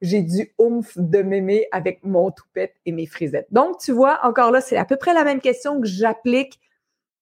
j'ai 0.00 0.22
du 0.22 0.52
oomph 0.58 0.96
de 0.96 1.22
mémé 1.22 1.66
avec 1.72 2.02
mon 2.04 2.30
toupette 2.30 2.74
et 2.86 2.92
mes 2.92 3.06
frisettes. 3.06 3.48
Donc, 3.50 3.78
tu 3.78 3.92
vois, 3.92 4.18
encore 4.22 4.50
là, 4.50 4.62
c'est 4.62 4.78
à 4.78 4.86
peu 4.86 4.96
près 4.96 5.12
la 5.12 5.24
même 5.24 5.40
question 5.40 5.80
que 5.80 5.86
j'applique 5.86 6.58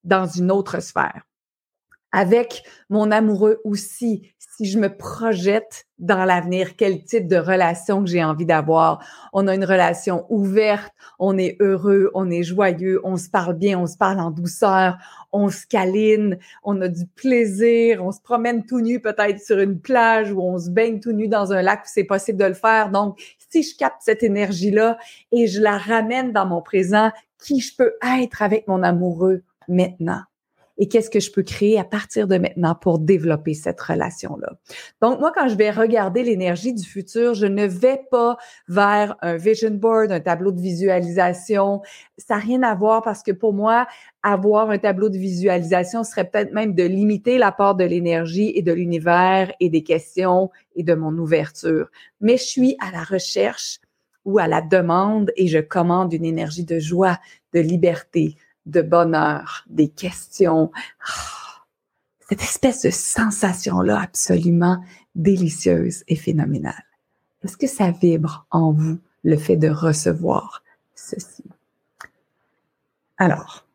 dans 0.04 0.26
une 0.26 0.52
autre 0.52 0.80
sphère 0.80 1.27
avec 2.12 2.62
mon 2.88 3.10
amoureux 3.10 3.60
aussi, 3.64 4.32
si 4.38 4.64
je 4.64 4.78
me 4.78 4.88
projette 4.88 5.86
dans 5.98 6.24
l'avenir, 6.24 6.76
quel 6.76 7.04
type 7.04 7.28
de 7.28 7.36
relation 7.36 8.02
que 8.02 8.10
j'ai 8.10 8.24
envie 8.24 8.46
d'avoir. 8.46 9.04
On 9.32 9.46
a 9.46 9.54
une 9.54 9.64
relation 9.64 10.26
ouverte, 10.30 10.92
on 11.18 11.38
est 11.38 11.56
heureux, 11.60 12.10
on 12.14 12.30
est 12.30 12.42
joyeux, 12.42 13.00
on 13.04 13.16
se 13.16 13.28
parle 13.28 13.54
bien, 13.54 13.78
on 13.78 13.86
se 13.86 13.96
parle 13.96 14.20
en 14.20 14.30
douceur, 14.30 14.96
on 15.32 15.48
se 15.48 15.66
câline, 15.66 16.38
on 16.64 16.80
a 16.80 16.88
du 16.88 17.06
plaisir, 17.06 18.04
on 18.04 18.10
se 18.10 18.20
promène 18.20 18.64
tout 18.64 18.80
nu 18.80 19.00
peut-être 19.00 19.40
sur 19.40 19.58
une 19.58 19.80
plage 19.80 20.32
ou 20.32 20.40
on 20.40 20.58
se 20.58 20.70
baigne 20.70 21.00
tout 21.00 21.12
nu 21.12 21.28
dans 21.28 21.52
un 21.52 21.62
lac 21.62 21.80
où 21.80 21.88
c'est 21.88 22.04
possible 22.04 22.38
de 22.38 22.46
le 22.46 22.54
faire. 22.54 22.90
Donc, 22.90 23.18
si 23.50 23.62
je 23.62 23.76
capte 23.76 24.00
cette 24.00 24.22
énergie-là 24.22 24.98
et 25.30 25.46
je 25.46 25.60
la 25.60 25.78
ramène 25.78 26.32
dans 26.32 26.46
mon 26.46 26.62
présent, 26.62 27.10
qui 27.44 27.60
je 27.60 27.76
peux 27.76 27.94
être 28.02 28.42
avec 28.42 28.66
mon 28.66 28.82
amoureux 28.82 29.42
maintenant? 29.68 30.22
Et 30.78 30.88
qu'est-ce 30.88 31.10
que 31.10 31.20
je 31.20 31.30
peux 31.32 31.42
créer 31.42 31.78
à 31.78 31.84
partir 31.84 32.28
de 32.28 32.38
maintenant 32.38 32.74
pour 32.74 33.00
développer 33.00 33.52
cette 33.52 33.80
relation-là. 33.80 34.52
Donc, 35.02 35.18
moi, 35.18 35.32
quand 35.34 35.48
je 35.48 35.56
vais 35.56 35.70
regarder 35.70 36.22
l'énergie 36.22 36.72
du 36.72 36.84
futur, 36.84 37.34
je 37.34 37.46
ne 37.46 37.66
vais 37.66 38.00
pas 38.10 38.36
vers 38.68 39.16
un 39.20 39.36
vision 39.36 39.72
board, 39.72 40.12
un 40.12 40.20
tableau 40.20 40.52
de 40.52 40.60
visualisation. 40.60 41.82
Ça 42.16 42.36
n'a 42.36 42.40
rien 42.40 42.62
à 42.62 42.74
voir 42.74 43.02
parce 43.02 43.24
que 43.24 43.32
pour 43.32 43.52
moi, 43.52 43.86
avoir 44.22 44.70
un 44.70 44.78
tableau 44.78 45.08
de 45.08 45.18
visualisation 45.18 46.04
serait 46.04 46.30
peut-être 46.30 46.52
même 46.52 46.74
de 46.74 46.84
limiter 46.84 47.38
l'apport 47.38 47.74
de 47.74 47.84
l'énergie 47.84 48.52
et 48.54 48.62
de 48.62 48.72
l'univers 48.72 49.52
et 49.58 49.70
des 49.70 49.82
questions 49.82 50.50
et 50.76 50.84
de 50.84 50.94
mon 50.94 51.16
ouverture. 51.18 51.88
Mais 52.20 52.36
je 52.36 52.44
suis 52.44 52.76
à 52.80 52.92
la 52.92 53.02
recherche 53.02 53.80
ou 54.24 54.38
à 54.38 54.46
la 54.46 54.60
demande 54.60 55.32
et 55.36 55.48
je 55.48 55.58
commande 55.58 56.12
une 56.12 56.24
énergie 56.24 56.64
de 56.64 56.78
joie, 56.78 57.18
de 57.54 57.60
liberté, 57.60 58.36
de 58.68 58.82
bonheur, 58.82 59.64
des 59.68 59.88
questions. 59.88 60.70
Ah, 61.00 61.64
cette 62.28 62.42
espèce 62.42 62.82
de 62.82 62.90
sensation-là 62.90 64.00
absolument 64.00 64.84
délicieuse 65.14 66.04
et 66.08 66.16
phénoménale. 66.16 66.84
Est-ce 67.42 67.56
que 67.56 67.66
ça 67.66 67.90
vibre 67.90 68.46
en 68.50 68.72
vous, 68.72 68.98
le 69.24 69.36
fait 69.36 69.56
de 69.56 69.68
recevoir 69.68 70.62
ceci? 70.94 71.44
Alors, 73.16 73.66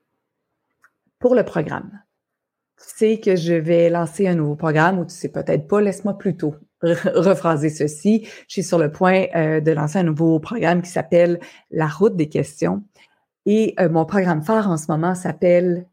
pour 1.19 1.35
le 1.35 1.43
programme, 1.43 2.01
tu 2.77 2.85
sais 2.95 3.19
que 3.19 3.35
je 3.35 3.53
vais 3.53 3.89
lancer 3.89 4.27
un 4.27 4.35
nouveau 4.35 4.55
programme 4.55 4.99
ou 4.99 5.05
tu 5.05 5.13
sais 5.13 5.29
peut-être 5.29 5.67
pas, 5.67 5.81
laisse-moi 5.81 6.17
plutôt 6.17 6.55
rephraser 6.83 7.69
ceci. 7.69 8.27
Je 8.47 8.53
suis 8.53 8.63
sur 8.63 8.77
le 8.77 8.91
point 8.91 9.25
euh, 9.35 9.61
de 9.61 9.71
lancer 9.71 9.99
un 9.99 10.03
nouveau 10.03 10.39
programme 10.39 10.81
qui 10.81 10.89
s'appelle 10.89 11.39
La 11.71 11.87
route 11.87 12.15
des 12.15 12.29
questions. 12.29 12.83
Et 13.45 13.73
euh, 13.79 13.89
mon 13.89 14.05
programme 14.05 14.43
phare 14.43 14.69
en 14.69 14.77
ce 14.77 14.85
moment 14.89 15.15
s'appelle 15.15 15.87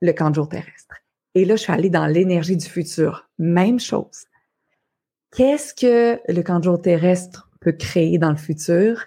le 0.00 0.12
camp 0.12 0.30
de 0.30 0.34
jour 0.34 0.48
terrestre. 0.48 0.96
Et 1.34 1.44
là, 1.44 1.56
je 1.56 1.62
suis 1.62 1.72
allée 1.72 1.90
dans 1.90 2.06
l'énergie 2.06 2.56
du 2.56 2.66
futur. 2.66 3.28
Même 3.38 3.80
chose. 3.80 4.26
Qu'est-ce 5.34 5.74
que 5.74 6.20
le 6.32 6.42
camp 6.42 6.58
de 6.58 6.64
jour 6.64 6.80
terrestre 6.80 7.50
peut 7.60 7.72
créer 7.72 8.18
dans 8.18 8.30
le 8.30 8.36
futur? 8.36 9.04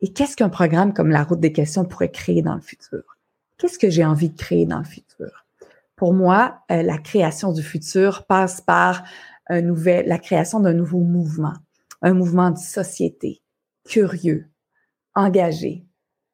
Et 0.00 0.12
qu'est-ce 0.12 0.36
qu'un 0.36 0.48
programme 0.48 0.94
comme 0.94 1.10
la 1.10 1.24
route 1.24 1.40
des 1.40 1.52
questions 1.52 1.84
pourrait 1.84 2.10
créer 2.10 2.42
dans 2.42 2.54
le 2.54 2.60
futur? 2.60 3.02
Qu'est-ce 3.58 3.78
que 3.78 3.90
j'ai 3.90 4.04
envie 4.04 4.30
de 4.30 4.36
créer 4.36 4.66
dans 4.66 4.78
le 4.78 4.84
futur? 4.84 5.46
Pour 5.96 6.14
moi, 6.14 6.62
euh, 6.70 6.82
la 6.82 6.98
création 6.98 7.52
du 7.52 7.62
futur 7.62 8.26
passe 8.26 8.60
par 8.60 9.04
la 9.48 10.18
création 10.18 10.60
d'un 10.60 10.72
nouveau 10.72 11.00
mouvement, 11.00 11.52
un 12.00 12.14
mouvement 12.14 12.50
de 12.50 12.58
société, 12.58 13.42
curieux, 13.84 14.48
engagé, 15.14 15.84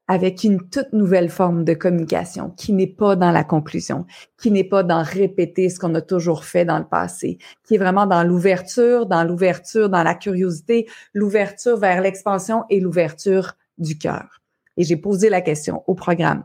avec 0.09 0.43
une 0.43 0.69
toute 0.71 0.93
nouvelle 0.95 1.29
forme 1.29 1.65
de 1.65 1.75
communication 1.75 2.51
qui 2.51 2.73
n'est 2.73 2.87
pas 2.87 3.15
dans 3.15 3.31
la 3.31 3.45
conclusion, 3.45 4.07
qui 4.41 4.51
n'est 4.51 4.65
pas 4.65 4.83
dans 4.83 5.03
répéter 5.03 5.69
ce 5.69 5.79
qu'on 5.79 5.95
a 5.95 6.01
toujours 6.01 6.45
fait 6.45 6.65
dans 6.65 6.79
le 6.79 6.89
passé, 6.89 7.37
qui 7.65 7.75
est 7.75 7.79
vraiment 7.79 8.07
dans 8.07 8.25
l'ouverture, 8.25 9.05
dans 9.05 9.23
l'ouverture, 9.23 9.91
dans 9.91 10.03
la 10.03 10.15
curiosité, 10.15 10.89
l'ouverture 11.13 11.77
vers 11.77 12.01
l'expansion 12.01 12.65
et 12.71 12.81
l'ouverture 12.81 13.53
du 13.77 13.99
cœur. 13.99 14.41
Et 14.79 14.85
j'ai 14.85 14.97
posé 14.97 15.29
la 15.29 15.43
question 15.43 15.85
au 15.87 15.95
programme, 15.95 16.45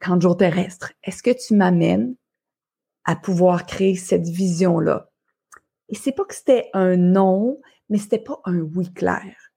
quand 0.00 0.20
jour 0.20 0.36
terrestre, 0.36 0.92
est-ce 1.04 1.22
que 1.22 1.30
tu 1.30 1.54
m'amènes 1.54 2.16
à 3.04 3.14
pouvoir 3.14 3.64
créer 3.64 3.94
cette 3.94 4.26
vision-là? 4.26 5.08
Et 5.88 5.94
c'est 5.94 6.12
pas 6.12 6.24
que 6.24 6.34
c'était 6.34 6.68
un 6.74 6.96
non, 6.96 7.60
mais 7.88 7.98
c'était 7.98 8.18
pas 8.18 8.40
un 8.44 8.58
oui 8.58 8.92
clair. 8.92 9.52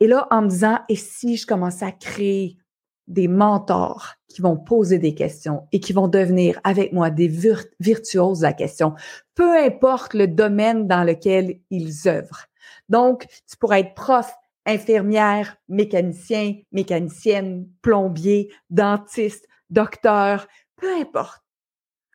Et 0.00 0.06
là, 0.06 0.26
en 0.30 0.42
me 0.42 0.48
disant, 0.48 0.80
et 0.88 0.96
si 0.96 1.36
je 1.36 1.46
commençais 1.46 1.86
à 1.86 1.92
créer 1.92 2.58
des 3.06 3.28
mentors 3.28 4.14
qui 4.28 4.40
vont 4.40 4.56
poser 4.56 4.98
des 4.98 5.14
questions 5.14 5.68
et 5.72 5.80
qui 5.80 5.92
vont 5.92 6.08
devenir 6.08 6.60
avec 6.64 6.92
moi 6.92 7.10
des 7.10 7.28
virtuoses 7.80 8.42
la 8.42 8.52
question, 8.52 8.94
peu 9.34 9.56
importe 9.56 10.14
le 10.14 10.26
domaine 10.26 10.86
dans 10.88 11.04
lequel 11.04 11.60
ils 11.70 12.08
œuvrent. 12.08 12.46
Donc, 12.88 13.26
tu 13.48 13.56
pourrais 13.56 13.80
être 13.80 13.94
prof, 13.94 14.32
infirmière, 14.66 15.56
mécanicien, 15.68 16.54
mécanicienne, 16.72 17.68
plombier, 17.82 18.52
dentiste, 18.70 19.46
docteur, 19.70 20.46
peu 20.76 20.92
importe. 20.98 21.42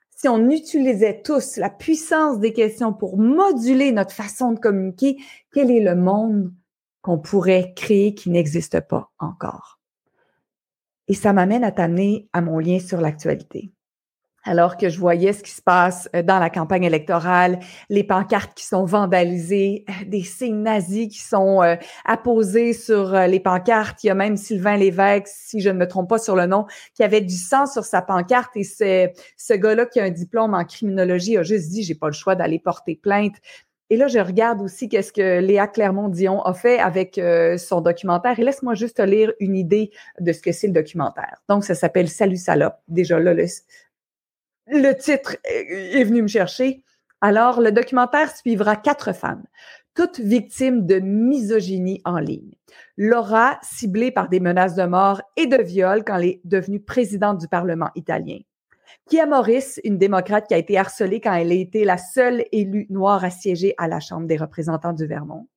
Si 0.09 0.27
on 0.27 0.49
utilisait 0.49 1.21
tous 1.21 1.55
la 1.55 1.69
puissance 1.69 2.39
des 2.39 2.51
questions 2.51 2.91
pour 2.91 3.17
moduler 3.17 3.93
notre 3.93 4.11
façon 4.11 4.51
de 4.51 4.59
communiquer, 4.59 5.17
quel 5.53 5.71
est 5.71 5.79
le 5.79 5.95
monde 5.95 6.53
qu'on 7.01 7.19
pourrait 7.19 7.73
créer 7.75 8.13
qui 8.13 8.29
n'existe 8.29 8.81
pas 8.81 9.09
encore? 9.19 9.78
Et 11.09 11.15
ça 11.15 11.33
m'amène 11.33 11.63
à 11.63 11.71
t'amener 11.71 12.29
à 12.33 12.41
mon 12.41 12.59
lien 12.59 12.79
sur 12.79 13.01
l'actualité. 13.01 13.73
Alors 14.45 14.77
que 14.77 14.87
je 14.89 14.99
voyais 14.99 15.33
ce 15.33 15.43
qui 15.43 15.51
se 15.51 15.61
passe 15.61 16.07
euh, 16.15 16.23
dans 16.23 16.39
la 16.39 16.49
campagne 16.49 16.83
électorale, 16.83 17.59
les 17.89 18.05
pancartes 18.05 18.53
qui 18.55 18.65
sont 18.65 18.85
vandalisées, 18.85 19.83
euh, 19.89 20.05
des 20.05 20.23
signes 20.23 20.61
nazis 20.61 21.09
qui 21.09 21.19
sont 21.19 21.61
euh, 21.61 21.75
apposés 22.05 22.71
sur 22.73 23.11
les 23.11 23.39
pancartes. 23.39 24.03
Il 24.03 24.07
y 24.07 24.09
a 24.09 24.15
même 24.15 24.37
Sylvain 24.37 24.77
Lévesque, 24.77 25.27
si 25.27 25.59
je 25.59 25.69
ne 25.69 25.77
me 25.77 25.87
trompe 25.87 26.09
pas 26.09 26.19
sur 26.19 26.35
le 26.35 26.45
nom, 26.45 26.65
qui 26.95 27.03
avait 27.03 27.21
du 27.21 27.35
sang 27.35 27.65
sur 27.65 27.83
sa 27.83 28.01
pancarte. 28.01 28.55
Et 28.55 28.63
ce 28.63 29.53
gars-là 29.53 29.85
qui 29.85 29.99
a 29.99 30.03
un 30.03 30.09
diplôme 30.09 30.53
en 30.53 30.63
criminologie 30.63 31.37
a 31.37 31.43
juste 31.43 31.69
dit, 31.69 31.83
j'ai 31.83 31.95
pas 31.95 32.07
le 32.07 32.13
choix 32.13 32.35
d'aller 32.35 32.59
porter 32.59 32.95
plainte. 32.95 33.35
Et 33.89 33.97
là, 33.97 34.07
je 34.07 34.19
regarde 34.19 34.61
aussi 34.61 34.87
qu'est-ce 34.87 35.11
que 35.11 35.39
Léa 35.39 35.67
Clermont-Dion 35.67 36.41
a 36.41 36.53
fait 36.53 36.79
avec 36.79 37.17
euh, 37.17 37.57
son 37.57 37.81
documentaire. 37.81 38.39
Et 38.39 38.43
laisse-moi 38.43 38.75
juste 38.75 38.97
te 38.97 39.01
lire 39.01 39.33
une 39.39 39.55
idée 39.55 39.91
de 40.19 40.31
ce 40.31 40.41
que 40.41 40.51
c'est 40.51 40.67
le 40.67 40.73
documentaire. 40.73 41.41
Donc, 41.49 41.63
ça 41.63 41.73
s'appelle 41.73 42.07
Salut 42.07 42.37
salope. 42.37 42.75
Déjà 42.87 43.19
là, 43.19 43.33
le, 43.33 43.45
le 44.67 44.93
titre 44.93 45.37
est 45.43 46.03
venu 46.03 46.21
me 46.21 46.27
chercher. 46.27 46.83
Alors, 47.21 47.61
le 47.61 47.71
documentaire 47.71 48.35
suivra 48.35 48.75
quatre 48.75 49.13
femmes, 49.13 49.43
toutes 49.95 50.19
victimes 50.19 50.85
de 50.85 50.99
misogynie 50.99 52.01
en 52.05 52.19
ligne. 52.19 52.53
Laura, 52.95 53.59
ciblée 53.61 54.11
par 54.11 54.29
des 54.29 54.39
menaces 54.39 54.75
de 54.75 54.83
mort 54.83 55.21
et 55.35 55.47
de 55.47 55.61
viol 55.61 56.03
quand 56.05 56.17
elle 56.17 56.25
est 56.25 56.41
devenue 56.45 56.79
présidente 56.79 57.39
du 57.39 57.47
Parlement 57.47 57.89
italien. 57.95 58.37
Kia 59.09 59.25
Morris, 59.25 59.79
une 59.83 59.97
démocrate 59.97 60.47
qui 60.47 60.53
a 60.53 60.57
été 60.57 60.77
harcelée 60.77 61.19
quand 61.19 61.33
elle 61.33 61.51
a 61.51 61.55
été 61.55 61.83
la 61.83 61.97
seule 61.97 62.45
élue 62.51 62.85
noire 62.89 63.23
à 63.23 63.29
siéger 63.29 63.73
à 63.77 63.87
la 63.87 63.99
Chambre 63.99 64.27
des 64.27 64.37
représentants 64.37 64.93
du 64.93 65.07
Vermont. 65.07 65.47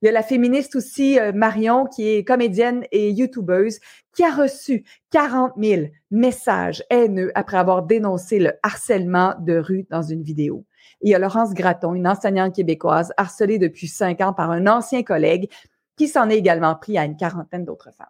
Il 0.00 0.06
y 0.06 0.08
a 0.08 0.12
la 0.12 0.22
féministe 0.22 0.76
aussi, 0.76 1.18
euh, 1.18 1.32
Marion, 1.32 1.86
qui 1.86 2.08
est 2.08 2.24
comédienne 2.24 2.84
et 2.90 3.10
youtubeuse, 3.10 3.80
qui 4.14 4.24
a 4.24 4.30
reçu 4.30 4.84
40 5.10 5.52
000 5.58 5.88
messages 6.10 6.82
haineux 6.90 7.30
après 7.34 7.58
avoir 7.58 7.82
dénoncé 7.82 8.38
le 8.38 8.52
harcèlement 8.62 9.34
de 9.40 9.58
rue 9.58 9.86
dans 9.90 10.02
une 10.02 10.22
vidéo. 10.22 10.64
il 11.02 11.10
y 11.10 11.14
a 11.14 11.18
Laurence 11.18 11.52
Gratton, 11.52 11.94
une 11.94 12.08
enseignante 12.08 12.54
québécoise 12.54 13.12
harcelée 13.16 13.58
depuis 13.58 13.88
cinq 13.88 14.20
ans 14.20 14.32
par 14.32 14.50
un 14.50 14.66
ancien 14.66 15.02
collègue 15.02 15.50
qui 15.96 16.08
s'en 16.08 16.30
est 16.30 16.38
également 16.38 16.74
pris 16.74 16.96
à 16.96 17.04
une 17.04 17.16
quarantaine 17.16 17.64
d'autres 17.64 17.92
femmes. 17.92 18.06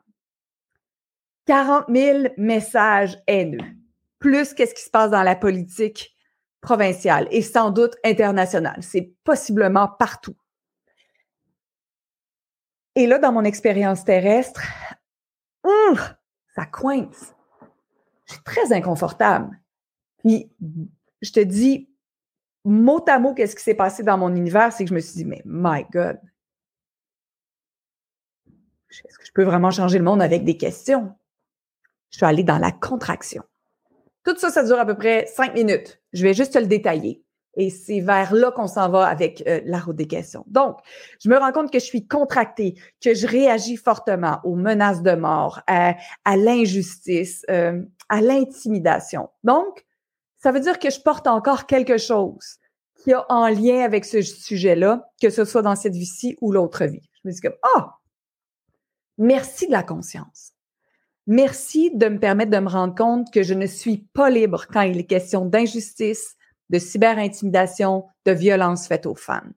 40 1.46 1.86
000 1.88 2.28
messages 2.36 3.18
haineux 3.26 3.58
plus 4.22 4.54
qu'est-ce 4.54 4.72
qui 4.72 4.82
se 4.82 4.90
passe 4.90 5.10
dans 5.10 5.24
la 5.24 5.34
politique 5.34 6.16
provinciale 6.62 7.26
et 7.32 7.42
sans 7.42 7.70
doute 7.70 7.96
internationale. 8.04 8.78
C'est 8.80 9.12
possiblement 9.24 9.88
partout. 9.88 10.36
Et 12.94 13.06
là, 13.06 13.18
dans 13.18 13.32
mon 13.32 13.44
expérience 13.44 14.04
terrestre, 14.04 14.62
ça 16.54 16.64
coince. 16.66 17.34
Je 18.26 18.34
suis 18.34 18.42
très 18.44 18.72
inconfortable. 18.72 19.60
Puis, 20.18 20.50
je 21.20 21.32
te 21.32 21.40
dis, 21.40 21.90
mot 22.64 23.04
à 23.08 23.18
mot, 23.18 23.34
qu'est-ce 23.34 23.56
qui 23.56 23.62
s'est 23.62 23.74
passé 23.74 24.04
dans 24.04 24.18
mon 24.18 24.34
univers, 24.34 24.72
c'est 24.72 24.84
que 24.84 24.90
je 24.90 24.94
me 24.94 25.00
suis 25.00 25.14
dit, 25.14 25.24
mais 25.24 25.42
my 25.44 25.84
God, 25.90 26.20
est-ce 28.88 29.18
que 29.18 29.26
je 29.26 29.32
peux 29.32 29.44
vraiment 29.44 29.70
changer 29.70 29.98
le 29.98 30.04
monde 30.04 30.22
avec 30.22 30.44
des 30.44 30.56
questions? 30.56 31.12
Je 32.10 32.18
suis 32.18 32.26
allée 32.26 32.44
dans 32.44 32.58
la 32.58 32.70
contraction. 32.70 33.42
Tout 34.24 34.36
ça, 34.36 34.50
ça 34.50 34.62
dure 34.64 34.78
à 34.78 34.86
peu 34.86 34.94
près 34.94 35.26
cinq 35.26 35.54
minutes. 35.54 36.00
Je 36.12 36.22
vais 36.22 36.34
juste 36.34 36.52
te 36.52 36.58
le 36.58 36.66
détailler. 36.66 37.22
Et 37.54 37.68
c'est 37.68 38.00
vers 38.00 38.32
là 38.32 38.50
qu'on 38.50 38.66
s'en 38.66 38.88
va 38.88 39.06
avec 39.06 39.42
euh, 39.46 39.60
la 39.64 39.78
route 39.78 39.96
des 39.96 40.06
questions. 40.06 40.44
Donc, 40.46 40.78
je 41.22 41.28
me 41.28 41.36
rends 41.36 41.52
compte 41.52 41.70
que 41.70 41.78
je 41.78 41.84
suis 41.84 42.06
contractée, 42.06 42.76
que 43.02 43.14
je 43.14 43.26
réagis 43.26 43.76
fortement 43.76 44.40
aux 44.44 44.54
menaces 44.54 45.02
de 45.02 45.12
mort, 45.12 45.60
à, 45.66 45.96
l'injustice, 46.36 47.44
euh, 47.50 47.82
à 48.08 48.20
l'intimidation. 48.22 49.28
Donc, 49.44 49.84
ça 50.38 50.50
veut 50.50 50.60
dire 50.60 50.78
que 50.78 50.90
je 50.90 51.00
porte 51.00 51.26
encore 51.26 51.66
quelque 51.66 51.98
chose 51.98 52.58
qui 53.02 53.12
a 53.12 53.26
en 53.28 53.48
lien 53.48 53.80
avec 53.80 54.04
ce 54.04 54.22
sujet-là, 54.22 55.10
que 55.20 55.28
ce 55.28 55.44
soit 55.44 55.62
dans 55.62 55.76
cette 55.76 55.94
vie-ci 55.94 56.36
ou 56.40 56.52
l'autre 56.52 56.84
vie. 56.86 57.08
Je 57.22 57.28
me 57.28 57.32
dis 57.32 57.40
comme, 57.40 57.56
ah, 57.76 57.98
merci 59.18 59.66
de 59.66 59.72
la 59.72 59.82
conscience. 59.82 60.51
Merci 61.26 61.92
de 61.94 62.08
me 62.08 62.18
permettre 62.18 62.50
de 62.50 62.58
me 62.58 62.68
rendre 62.68 62.94
compte 62.94 63.32
que 63.32 63.42
je 63.42 63.54
ne 63.54 63.66
suis 63.66 63.98
pas 64.12 64.28
libre 64.28 64.66
quand 64.72 64.82
il 64.82 64.98
est 64.98 65.04
question 65.04 65.44
d'injustice, 65.44 66.34
de 66.70 66.78
cyberintimidation, 66.78 68.04
de 68.24 68.32
violence 68.32 68.88
faite 68.88 69.06
aux 69.06 69.14
femmes. 69.14 69.52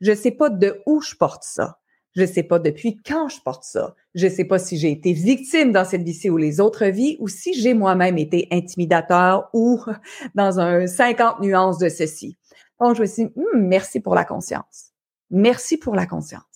Je 0.00 0.10
ne 0.10 0.16
sais 0.16 0.30
pas 0.30 0.50
de 0.50 0.82
où 0.84 1.00
je 1.00 1.14
porte 1.14 1.42
ça. 1.42 1.78
Je 2.14 2.22
ne 2.22 2.26
sais 2.26 2.42
pas 2.42 2.58
depuis 2.58 2.96
quand 2.96 3.28
je 3.28 3.40
porte 3.40 3.64
ça. 3.64 3.94
Je 4.14 4.26
ne 4.26 4.30
sais 4.30 4.44
pas 4.44 4.58
si 4.58 4.78
j'ai 4.78 4.90
été 4.90 5.12
victime 5.12 5.72
dans 5.72 5.84
cette 5.84 6.02
vie-ci 6.02 6.30
ou 6.30 6.38
les 6.38 6.60
autres 6.60 6.86
vies 6.86 7.16
ou 7.20 7.28
si 7.28 7.54
j'ai 7.54 7.74
moi-même 7.74 8.16
été 8.18 8.48
intimidateur 8.50 9.48
ou 9.52 9.80
dans 10.34 10.58
un 10.58 10.86
50 10.86 11.40
nuances 11.40 11.78
de 11.78 11.88
ceci. 11.88 12.36
Donc, 12.80 12.96
je 12.96 13.02
me 13.02 13.06
suis 13.06 13.24
dit, 13.26 13.32
hmm, 13.36 13.58
merci 13.58 14.00
pour 14.00 14.14
la 14.14 14.24
conscience. 14.24 14.92
Merci 15.30 15.76
pour 15.76 15.94
la 15.94 16.06
conscience. 16.06 16.55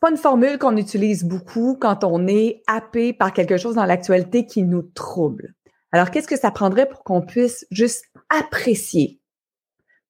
C'est 0.00 0.06
pas 0.06 0.12
une 0.12 0.16
formule 0.16 0.56
qu'on 0.56 0.78
utilise 0.78 1.24
beaucoup 1.24 1.76
quand 1.78 2.04
on 2.04 2.26
est 2.26 2.62
happé 2.66 3.12
par 3.12 3.34
quelque 3.34 3.58
chose 3.58 3.74
dans 3.74 3.84
l'actualité 3.84 4.46
qui 4.46 4.62
nous 4.62 4.80
trouble. 4.80 5.52
Alors, 5.92 6.10
qu'est-ce 6.10 6.26
que 6.26 6.38
ça 6.38 6.50
prendrait 6.50 6.88
pour 6.88 7.04
qu'on 7.04 7.20
puisse 7.20 7.66
juste 7.70 8.06
apprécier, 8.30 9.20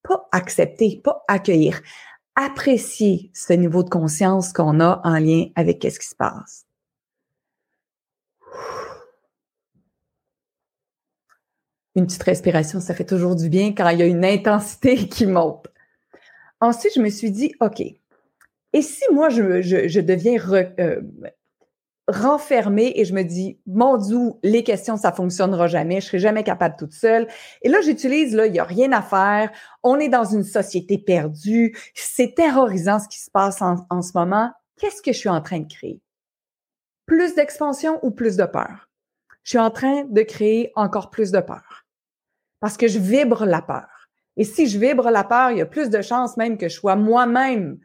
pas 0.04 0.28
accepter, 0.30 1.00
pas 1.02 1.24
accueillir, 1.26 1.80
apprécier 2.36 3.32
ce 3.34 3.52
niveau 3.52 3.82
de 3.82 3.88
conscience 3.88 4.52
qu'on 4.52 4.78
a 4.78 5.00
en 5.02 5.18
lien 5.18 5.46
avec 5.56 5.80
qu'est-ce 5.80 5.98
qui 5.98 6.06
se 6.06 6.14
passe? 6.14 6.66
Une 11.96 12.06
petite 12.06 12.22
respiration, 12.22 12.78
ça 12.78 12.94
fait 12.94 13.04
toujours 13.04 13.34
du 13.34 13.48
bien 13.48 13.74
quand 13.74 13.88
il 13.88 13.98
y 13.98 14.02
a 14.02 14.06
une 14.06 14.24
intensité 14.24 15.08
qui 15.08 15.26
monte. 15.26 15.66
Ensuite, 16.60 16.92
je 16.94 17.00
me 17.00 17.10
suis 17.10 17.32
dit, 17.32 17.56
OK, 17.60 17.82
et 18.72 18.82
si 18.82 19.02
moi, 19.12 19.28
je, 19.28 20.00
deviens 20.00 20.38
euh, 20.78 21.00
renfermée 22.06 22.92
et 22.96 23.04
je 23.04 23.14
me 23.14 23.22
dis, 23.22 23.58
mon 23.66 23.96
Dieu, 23.96 24.18
les 24.42 24.62
questions, 24.62 24.96
ça 24.96 25.12
fonctionnera 25.12 25.66
jamais, 25.66 26.00
je 26.00 26.06
serai 26.06 26.18
jamais 26.18 26.44
capable 26.44 26.76
toute 26.78 26.92
seule. 26.92 27.26
Et 27.62 27.68
là, 27.68 27.80
j'utilise, 27.80 28.34
là, 28.34 28.46
il 28.46 28.54
y 28.54 28.60
a 28.60 28.64
rien 28.64 28.92
à 28.92 29.02
faire. 29.02 29.50
On 29.82 29.98
est 29.98 30.08
dans 30.08 30.24
une 30.24 30.44
société 30.44 30.98
perdue. 30.98 31.76
C'est 31.94 32.34
terrorisant 32.34 32.98
ce 33.00 33.08
qui 33.08 33.18
se 33.18 33.30
passe 33.30 33.60
en, 33.60 33.76
en 33.90 34.02
ce 34.02 34.12
moment. 34.14 34.52
Qu'est-ce 34.78 35.02
que 35.02 35.12
je 35.12 35.18
suis 35.18 35.28
en 35.28 35.40
train 35.40 35.60
de 35.60 35.72
créer? 35.72 36.00
Plus 37.06 37.34
d'expansion 37.34 37.98
ou 38.02 38.12
plus 38.12 38.36
de 38.36 38.44
peur? 38.44 38.88
Je 39.42 39.50
suis 39.50 39.58
en 39.58 39.70
train 39.70 40.04
de 40.04 40.22
créer 40.22 40.70
encore 40.76 41.10
plus 41.10 41.32
de 41.32 41.40
peur. 41.40 41.84
Parce 42.60 42.76
que 42.76 42.88
je 42.88 42.98
vibre 42.98 43.46
la 43.46 43.62
peur. 43.62 43.88
Et 44.36 44.44
si 44.44 44.68
je 44.68 44.78
vibre 44.78 45.10
la 45.10 45.24
peur, 45.24 45.50
il 45.50 45.58
y 45.58 45.62
a 45.62 45.66
plus 45.66 45.90
de 45.90 46.02
chances 46.02 46.36
même 46.36 46.56
que 46.56 46.68
je 46.68 46.74
sois 46.74 46.96
moi-même 46.96 47.78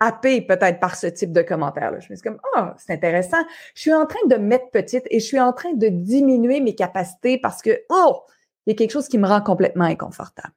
happé 0.00 0.42
peut-être 0.42 0.80
par 0.80 0.96
ce 0.96 1.06
type 1.06 1.32
de 1.32 1.42
commentaire-là. 1.42 2.00
Je 2.00 2.10
me 2.10 2.16
suis 2.16 2.22
comme, 2.22 2.40
oh, 2.56 2.66
c'est 2.76 2.92
intéressant. 2.92 3.42
Je 3.74 3.82
suis 3.82 3.94
en 3.94 4.06
train 4.06 4.26
de 4.28 4.36
mettre 4.36 4.70
petite 4.70 5.04
et 5.10 5.20
je 5.20 5.24
suis 5.24 5.40
en 5.40 5.52
train 5.52 5.72
de 5.72 5.88
diminuer 5.88 6.60
mes 6.60 6.74
capacités 6.74 7.38
parce 7.38 7.62
que, 7.62 7.82
oh, 7.88 8.22
il 8.66 8.70
y 8.70 8.72
a 8.74 8.76
quelque 8.76 8.92
chose 8.92 9.08
qui 9.08 9.18
me 9.18 9.28
rend 9.28 9.40
complètement 9.40 9.84
inconfortable. 9.84 10.54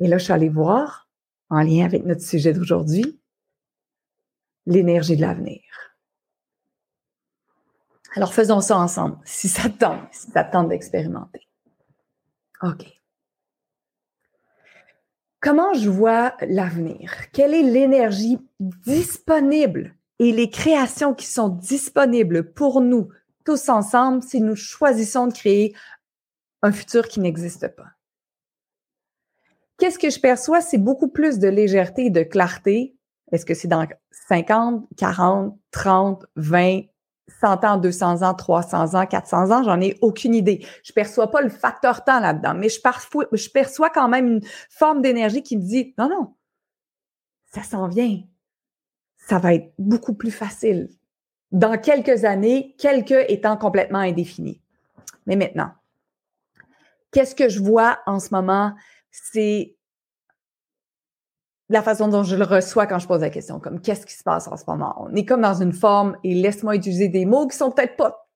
Et 0.00 0.08
là, 0.08 0.18
je 0.18 0.24
suis 0.24 0.32
allée 0.32 0.48
voir, 0.48 1.08
en 1.50 1.60
lien 1.60 1.84
avec 1.84 2.04
notre 2.04 2.22
sujet 2.22 2.52
d'aujourd'hui, 2.52 3.20
l'énergie 4.66 5.16
de 5.16 5.20
l'avenir. 5.20 5.62
Alors, 8.16 8.32
faisons 8.32 8.60
ça 8.60 8.78
ensemble, 8.78 9.18
si 9.24 9.48
ça 9.48 9.68
tente, 9.68 10.08
si 10.12 10.30
ça 10.30 10.44
tente 10.44 10.68
d'expérimenter. 10.68 11.48
OK. 12.62 12.86
Comment 15.44 15.74
je 15.74 15.90
vois 15.90 16.34
l'avenir? 16.40 17.12
Quelle 17.34 17.52
est 17.52 17.62
l'énergie 17.62 18.38
disponible 18.60 19.94
et 20.18 20.32
les 20.32 20.48
créations 20.48 21.12
qui 21.12 21.26
sont 21.26 21.50
disponibles 21.50 22.54
pour 22.54 22.80
nous 22.80 23.10
tous 23.44 23.68
ensemble 23.68 24.22
si 24.22 24.40
nous 24.40 24.56
choisissons 24.56 25.26
de 25.26 25.34
créer 25.34 25.76
un 26.62 26.72
futur 26.72 27.08
qui 27.08 27.20
n'existe 27.20 27.68
pas? 27.76 27.88
Qu'est-ce 29.76 29.98
que 29.98 30.08
je 30.08 30.18
perçois? 30.18 30.62
C'est 30.62 30.78
beaucoup 30.78 31.08
plus 31.08 31.38
de 31.38 31.48
légèreté 31.48 32.06
et 32.06 32.10
de 32.10 32.22
clarté. 32.22 32.96
Est-ce 33.30 33.44
que 33.44 33.52
c'est 33.52 33.68
dans 33.68 33.86
50, 34.28 34.88
40, 34.96 35.58
30, 35.72 36.24
20, 36.36 36.84
100 37.28 37.64
ans, 37.64 37.76
200 37.78 38.22
ans, 38.22 38.34
300 38.34 38.94
ans, 38.94 39.06
400 39.06 39.50
ans, 39.50 39.62
j'en 39.62 39.80
ai 39.80 39.96
aucune 40.02 40.34
idée. 40.34 40.66
Je 40.82 40.92
perçois 40.92 41.30
pas 41.30 41.40
le 41.40 41.48
facteur 41.48 42.04
temps 42.04 42.20
là-dedans, 42.20 42.54
mais 42.54 42.68
je, 42.68 42.80
je 43.32 43.50
perçois 43.50 43.90
quand 43.90 44.08
même 44.08 44.26
une 44.26 44.40
forme 44.68 45.00
d'énergie 45.00 45.42
qui 45.42 45.56
me 45.56 45.62
dit, 45.62 45.94
non, 45.98 46.08
non, 46.08 46.34
ça 47.52 47.62
s'en 47.62 47.88
vient. 47.88 48.20
Ça 49.16 49.38
va 49.38 49.54
être 49.54 49.72
beaucoup 49.78 50.14
plus 50.14 50.30
facile. 50.30 50.90
Dans 51.50 51.78
quelques 51.78 52.24
années, 52.24 52.74
quelques 52.78 53.24
étant 53.28 53.56
complètement 53.56 54.00
indéfinis. 54.00 54.60
Mais 55.26 55.36
maintenant, 55.36 55.70
qu'est-ce 57.10 57.34
que 57.34 57.48
je 57.48 57.62
vois 57.62 58.00
en 58.06 58.20
ce 58.20 58.34
moment? 58.34 58.74
C'est 59.10 59.76
la 61.68 61.82
façon 61.82 62.08
dont 62.08 62.22
je 62.22 62.36
le 62.36 62.44
reçois 62.44 62.86
quand 62.86 62.98
je 62.98 63.06
pose 63.06 63.20
la 63.20 63.30
question, 63.30 63.58
comme 63.58 63.80
qu'est-ce 63.80 64.06
qui 64.06 64.14
se 64.14 64.22
passe 64.22 64.48
en 64.48 64.56
ce 64.56 64.64
moment? 64.66 64.94
On 64.98 65.14
est 65.14 65.24
comme 65.24 65.40
dans 65.40 65.60
une 65.62 65.72
forme, 65.72 66.16
et 66.24 66.34
laisse-moi 66.34 66.76
utiliser 66.76 67.08
des 67.08 67.24
mots 67.24 67.46
qui 67.46 67.56
sont 67.56 67.70
peut-être 67.70 67.96
pas 67.96 68.28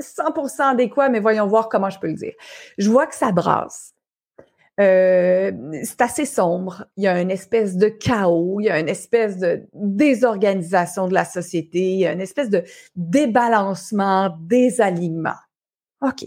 100% 0.00 0.72
adéquats, 0.72 1.08
mais 1.08 1.20
voyons 1.20 1.46
voir 1.46 1.68
comment 1.68 1.90
je 1.90 1.98
peux 1.98 2.08
le 2.08 2.14
dire. 2.14 2.32
Je 2.78 2.90
vois 2.90 3.06
que 3.06 3.14
ça 3.14 3.32
brasse. 3.32 3.94
Euh, 4.80 5.52
c'est 5.84 6.00
assez 6.00 6.24
sombre. 6.24 6.86
Il 6.96 7.04
y 7.04 7.06
a 7.06 7.20
une 7.20 7.30
espèce 7.30 7.76
de 7.76 7.88
chaos, 7.88 8.58
il 8.60 8.64
y 8.64 8.70
a 8.70 8.80
une 8.80 8.88
espèce 8.88 9.38
de 9.38 9.68
désorganisation 9.72 11.06
de 11.06 11.14
la 11.14 11.24
société, 11.24 11.92
il 11.92 11.98
y 12.00 12.06
a 12.06 12.12
une 12.12 12.20
espèce 12.20 12.50
de 12.50 12.64
débalancement, 12.96 14.36
désalignement. 14.40 15.38
OK. 16.00 16.24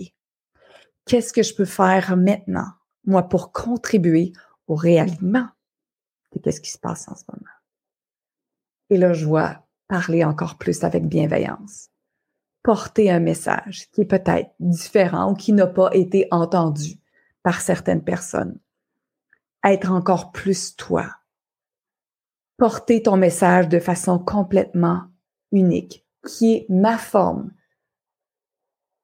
Qu'est-ce 1.05 1.33
que 1.33 1.43
je 1.43 1.55
peux 1.55 1.65
faire 1.65 2.15
maintenant, 2.17 2.67
moi, 3.05 3.23
pour 3.23 3.51
contribuer 3.51 4.33
au 4.67 4.75
réalignement? 4.75 5.47
Qu'est-ce 6.39 6.62
qui 6.62 6.71
se 6.71 6.78
passe 6.78 7.08
en 7.08 7.15
ce 7.15 7.23
moment. 7.32 7.52
Et 8.89 8.97
là, 8.97 9.13
je 9.13 9.26
vois 9.26 9.67
parler 9.88 10.23
encore 10.23 10.58
plus 10.58 10.84
avec 10.84 11.08
bienveillance, 11.08 11.89
porter 12.63 13.10
un 13.10 13.19
message 13.19 13.89
qui 13.91 14.02
est 14.02 14.06
peut-être 14.06 14.52
différent 14.60 15.32
ou 15.32 15.36
qui 15.36 15.54
n'a 15.54 15.67
pas 15.67 15.89
été 15.93 16.28
entendu 16.32 17.00
par 17.43 17.62
certaines 17.62 18.04
personnes. 18.04 18.60
Être 19.63 19.91
encore 19.91 20.32
plus 20.32 20.76
toi. 20.76 21.10
Porter 22.58 23.04
ton 23.04 23.17
message 23.17 23.69
de 23.69 23.80
façon 23.80 24.19
complètement 24.19 25.04
unique, 25.52 26.06
qui 26.26 26.56
est 26.56 26.65
ma 26.69 26.97
forme 26.97 27.52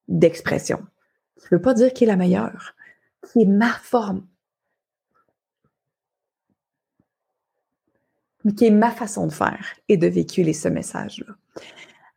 d'expression. 0.07 0.85
Je 1.37 1.45
ne 1.45 1.57
veux 1.57 1.61
pas 1.61 1.73
dire 1.73 1.93
qui 1.93 2.03
est 2.03 2.07
la 2.07 2.15
meilleure, 2.15 2.75
qui 3.21 3.43
est 3.43 3.47
ma 3.47 3.71
forme 3.71 4.27
qui 8.51 8.65
est 8.65 8.71
ma 8.71 8.91
façon 8.91 9.27
de 9.27 9.31
faire 9.31 9.65
et 9.89 9.97
de 9.97 10.07
véhiculer 10.07 10.53
ce 10.53 10.67
message-là. 10.67 11.33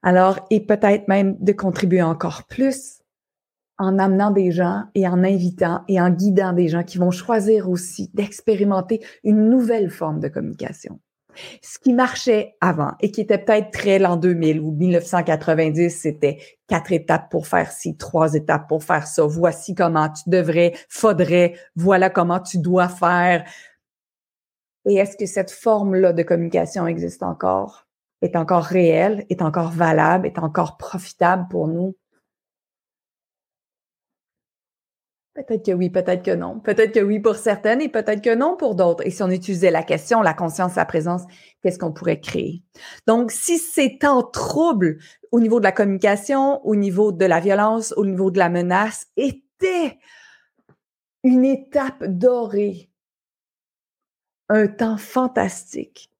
Alors, 0.03 0.41
et 0.51 0.61
peut-être 0.61 1.09
même 1.09 1.37
de 1.41 1.53
contribuer 1.53 2.03
encore 2.03 2.45
plus 2.45 3.03
en 3.79 3.99
amenant 3.99 4.31
des 4.31 4.53
gens 4.53 4.85
et 4.95 5.07
en 5.07 5.23
invitant 5.23 5.83
et 5.89 6.01
en 6.01 6.11
guidant 6.11 6.53
des 6.53 6.69
gens 6.69 6.83
qui 6.83 6.99
vont 6.99 7.11
choisir 7.11 7.69
aussi 7.69 8.11
d'expérimenter 8.15 9.01
une 9.25 9.51
nouvelle 9.51 9.91
forme 9.91 10.21
de 10.21 10.29
communication. 10.29 10.99
Ce 11.63 11.79
qui 11.79 11.93
marchait 11.93 12.55
avant 12.63 12.93
et 13.01 13.11
qui 13.11 13.21
était 13.21 13.37
peut-être 13.37 13.71
très 13.71 13.99
l'an 13.99 14.17
2000 14.17 14.61
ou 14.61 14.73
1990, 14.73 15.91
c'était 15.91 16.39
quatre 16.67 16.93
étapes 16.93 17.31
pour 17.31 17.47
faire 17.47 17.71
ci, 17.71 17.97
trois 17.97 18.35
étapes 18.35 18.69
pour 18.69 18.83
faire 18.83 19.07
ça. 19.07 19.25
Voici 19.27 19.75
comment 19.75 20.09
tu 20.09 20.31
devrais, 20.31 20.73
faudrait, 20.89 21.55
voilà 21.75 22.09
comment 22.09 22.41
tu 22.41 22.59
dois 22.59 22.89
faire. 22.89 23.45
Et 24.87 24.95
est-ce 24.95 25.17
que 25.17 25.27
cette 25.27 25.51
forme-là 25.51 26.13
de 26.13 26.23
communication 26.23 26.87
existe 26.87 27.23
encore, 27.23 27.87
est 28.23 28.37
encore 28.37 28.63
réelle, 28.63 29.27
est 29.31 29.43
encore 29.43 29.71
valable, 29.71 30.27
est 30.27 30.39
encore 30.39 30.77
profitable 30.77 31.47
pour 31.51 31.67
nous? 31.67 31.97
Peut-être 35.35 35.67
que 35.67 35.73
oui, 35.73 35.91
peut-être 35.91 36.23
que 36.23 36.35
non. 36.35 36.61
Peut-être 36.61 36.93
que 36.93 37.01
oui 37.01 37.21
pour 37.21 37.37
certaines 37.37 37.83
et 37.83 37.91
peut-être 37.91 38.23
que 38.23 38.35
non 38.35 38.57
pour 38.57 38.75
d'autres. 38.75 39.07
Et 39.07 39.11
si 39.11 39.23
on 39.23 39.29
utilisait 39.29 39.71
la 39.71 39.83
question, 39.83 40.23
la 40.23 40.33
conscience, 40.33 40.77
la 40.77 40.87
présence, 40.87 41.25
qu'est-ce 41.63 41.79
qu'on 41.79 41.93
pourrait 41.93 42.21
créer? 42.21 42.63
Donc, 43.07 43.31
si 43.31 43.59
c'est 43.59 44.03
en 44.05 44.23
trouble 44.23 44.97
au 45.33 45.41
niveau 45.41 45.59
de 45.59 45.65
la 45.65 45.73
communication, 45.73 46.65
au 46.65 46.75
niveau 46.75 47.13
de 47.13 47.27
la 47.27 47.41
violence, 47.41 47.93
au 47.99 48.07
niveau 48.07 48.31
de 48.31 48.39
la 48.39 48.49
menace, 48.49 49.09
était 49.19 49.99
une 51.23 51.45
étape 51.45 52.03
dorée, 52.05 52.89
un 54.49 54.67
temps 54.67 54.97
fantastique 54.97 56.11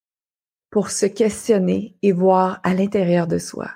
pour 0.71 0.91
se 0.91 1.07
questionner 1.07 1.97
et 2.03 2.13
voir 2.13 2.61
à 2.65 2.75
l'intérieur 2.75 3.27
de 3.27 3.39
soi 3.39 3.71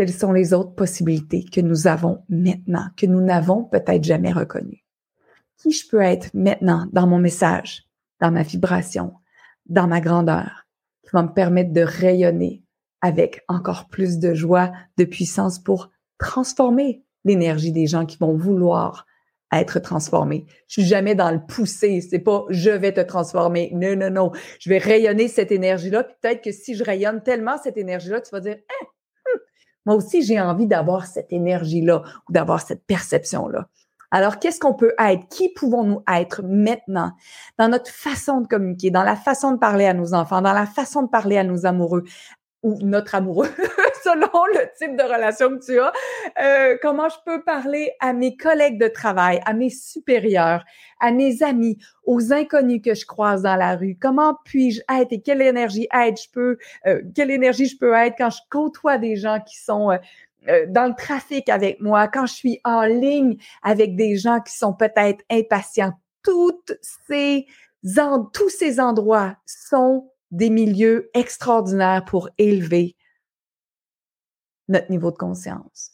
quelles 0.00 0.12
sont 0.12 0.32
les 0.32 0.54
autres 0.54 0.74
possibilités 0.74 1.44
que 1.44 1.60
nous 1.60 1.86
avons 1.86 2.22
maintenant, 2.28 2.86
que 2.96 3.04
nous 3.06 3.20
n'avons 3.20 3.64
peut-être 3.64 4.04
jamais 4.04 4.32
reconnues? 4.32 4.84
Qui 5.58 5.72
je 5.72 5.86
peux 5.88 6.00
être 6.00 6.30
maintenant 6.32 6.86
dans 6.92 7.06
mon 7.06 7.18
message, 7.18 7.84
dans 8.20 8.30
ma 8.30 8.42
vibration, 8.42 9.12
dans 9.66 9.86
ma 9.86 10.00
grandeur, 10.00 10.66
qui 11.02 11.10
va 11.12 11.22
me 11.22 11.32
permettre 11.32 11.72
de 11.72 11.82
rayonner 11.82 12.62
avec 13.02 13.42
encore 13.48 13.88
plus 13.88 14.18
de 14.18 14.32
joie, 14.32 14.72
de 14.96 15.04
puissance 15.04 15.58
pour 15.58 15.90
transformer 16.18 17.04
l'énergie 17.24 17.72
des 17.72 17.86
gens 17.86 18.06
qui 18.06 18.16
vont 18.16 18.36
vouloir 18.36 19.06
être 19.52 19.78
transformés. 19.80 20.46
Je 20.68 20.80
suis 20.80 20.88
jamais 20.88 21.14
dans 21.14 21.30
le 21.30 21.40
pousser. 21.40 22.00
C'est 22.00 22.20
pas 22.20 22.44
je 22.50 22.70
vais 22.70 22.92
te 22.92 23.00
transformer. 23.00 23.70
Non, 23.74 23.96
non, 23.96 24.10
non. 24.10 24.32
Je 24.58 24.70
vais 24.70 24.78
rayonner 24.78 25.28
cette 25.28 25.52
énergie-là. 25.52 26.04
Peut-être 26.04 26.42
que 26.42 26.52
si 26.52 26.74
je 26.74 26.84
rayonne 26.84 27.22
tellement 27.22 27.56
cette 27.62 27.76
énergie-là, 27.76 28.20
tu 28.20 28.30
vas 28.30 28.40
dire, 28.40 28.56
hein, 28.56 28.86
moi 29.86 29.96
aussi, 29.96 30.22
j'ai 30.22 30.40
envie 30.40 30.66
d'avoir 30.66 31.06
cette 31.06 31.32
énergie-là 31.32 32.02
ou 32.28 32.32
d'avoir 32.32 32.60
cette 32.60 32.84
perception-là. 32.86 33.68
Alors, 34.12 34.40
qu'est-ce 34.40 34.58
qu'on 34.58 34.74
peut 34.74 34.94
être? 34.98 35.28
Qui 35.28 35.50
pouvons-nous 35.50 36.02
être 36.12 36.42
maintenant? 36.42 37.12
Dans 37.58 37.68
notre 37.68 37.90
façon 37.90 38.40
de 38.40 38.48
communiquer, 38.48 38.90
dans 38.90 39.04
la 39.04 39.14
façon 39.14 39.52
de 39.52 39.58
parler 39.58 39.86
à 39.86 39.94
nos 39.94 40.14
enfants, 40.14 40.42
dans 40.42 40.52
la 40.52 40.66
façon 40.66 41.02
de 41.02 41.08
parler 41.08 41.38
à 41.38 41.44
nos 41.44 41.64
amoureux 41.64 42.02
ou 42.62 42.78
notre 42.82 43.14
amoureux, 43.14 43.48
selon 44.04 44.44
le 44.54 44.68
type 44.76 44.96
de 44.96 45.02
relation 45.02 45.50
que 45.50 45.64
tu 45.64 45.78
as, 45.78 45.92
euh, 46.42 46.76
comment 46.82 47.08
je 47.08 47.16
peux 47.24 47.42
parler 47.42 47.92
à 48.00 48.12
mes 48.12 48.36
collègues 48.36 48.78
de 48.78 48.88
travail, 48.88 49.40
à 49.46 49.52
mes 49.52 49.70
supérieurs, 49.70 50.64
à 51.00 51.10
mes 51.10 51.42
amis, 51.42 51.78
aux 52.04 52.32
inconnus 52.32 52.82
que 52.84 52.94
je 52.94 53.06
croise 53.06 53.42
dans 53.42 53.56
la 53.56 53.76
rue? 53.76 53.96
Comment 54.00 54.36
puis-je 54.44 54.80
être 54.92 55.12
et 55.12 55.20
quelle 55.20 55.42
énergie 55.42 55.88
être 55.94 56.22
je 56.22 56.30
peux, 56.30 56.58
euh, 56.86 57.02
quelle 57.14 57.30
énergie 57.30 57.66
je 57.66 57.78
peux 57.78 57.94
être 57.94 58.16
quand 58.18 58.30
je 58.30 58.40
côtoie 58.50 58.98
des 58.98 59.16
gens 59.16 59.40
qui 59.40 59.58
sont 59.58 59.90
euh, 60.48 60.66
dans 60.68 60.86
le 60.86 60.94
trafic 60.94 61.48
avec 61.48 61.80
moi, 61.80 62.08
quand 62.08 62.26
je 62.26 62.34
suis 62.34 62.60
en 62.64 62.82
ligne 62.82 63.36
avec 63.62 63.96
des 63.96 64.16
gens 64.16 64.40
qui 64.40 64.56
sont 64.56 64.74
peut-être 64.74 65.24
impatients? 65.30 65.92
Toutes 66.22 66.72
ces, 67.08 67.46
tous 68.32 68.48
ces 68.50 68.80
endroits 68.80 69.36
sont 69.46 70.10
des 70.30 70.50
milieux 70.50 71.10
extraordinaires 71.14 72.04
pour 72.04 72.28
élever 72.38 72.96
notre 74.68 74.90
niveau 74.90 75.10
de 75.10 75.16
conscience, 75.16 75.92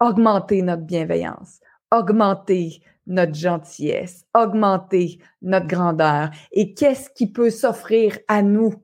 augmenter 0.00 0.62
notre 0.62 0.82
bienveillance, 0.82 1.60
augmenter 1.90 2.82
notre 3.06 3.34
gentillesse, 3.34 4.24
augmenter 4.34 5.18
notre 5.42 5.66
grandeur. 5.66 6.30
Et 6.52 6.74
qu'est-ce 6.74 7.10
qui 7.10 7.30
peut 7.30 7.50
s'offrir 7.50 8.18
à 8.28 8.42
nous 8.42 8.74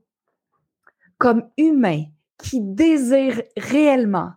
comme 1.19 1.49
humains 1.57 2.05
qui 2.39 2.61
désirent 2.61 3.43
réellement 3.57 4.33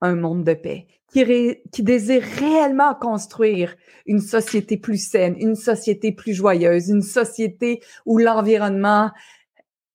un 0.00 0.14
monde 0.14 0.44
de 0.44 0.54
paix, 0.54 0.86
qui, 1.10 1.82
désirent 1.82 2.22
réellement 2.22 2.94
construire 2.94 3.74
une 4.06 4.20
société 4.20 4.76
plus 4.76 4.98
saine, 4.98 5.34
une 5.38 5.56
société 5.56 6.12
plus 6.12 6.34
joyeuse, 6.34 6.88
une 6.88 7.02
société 7.02 7.80
où 8.06 8.18
l'environnement, 8.18 9.10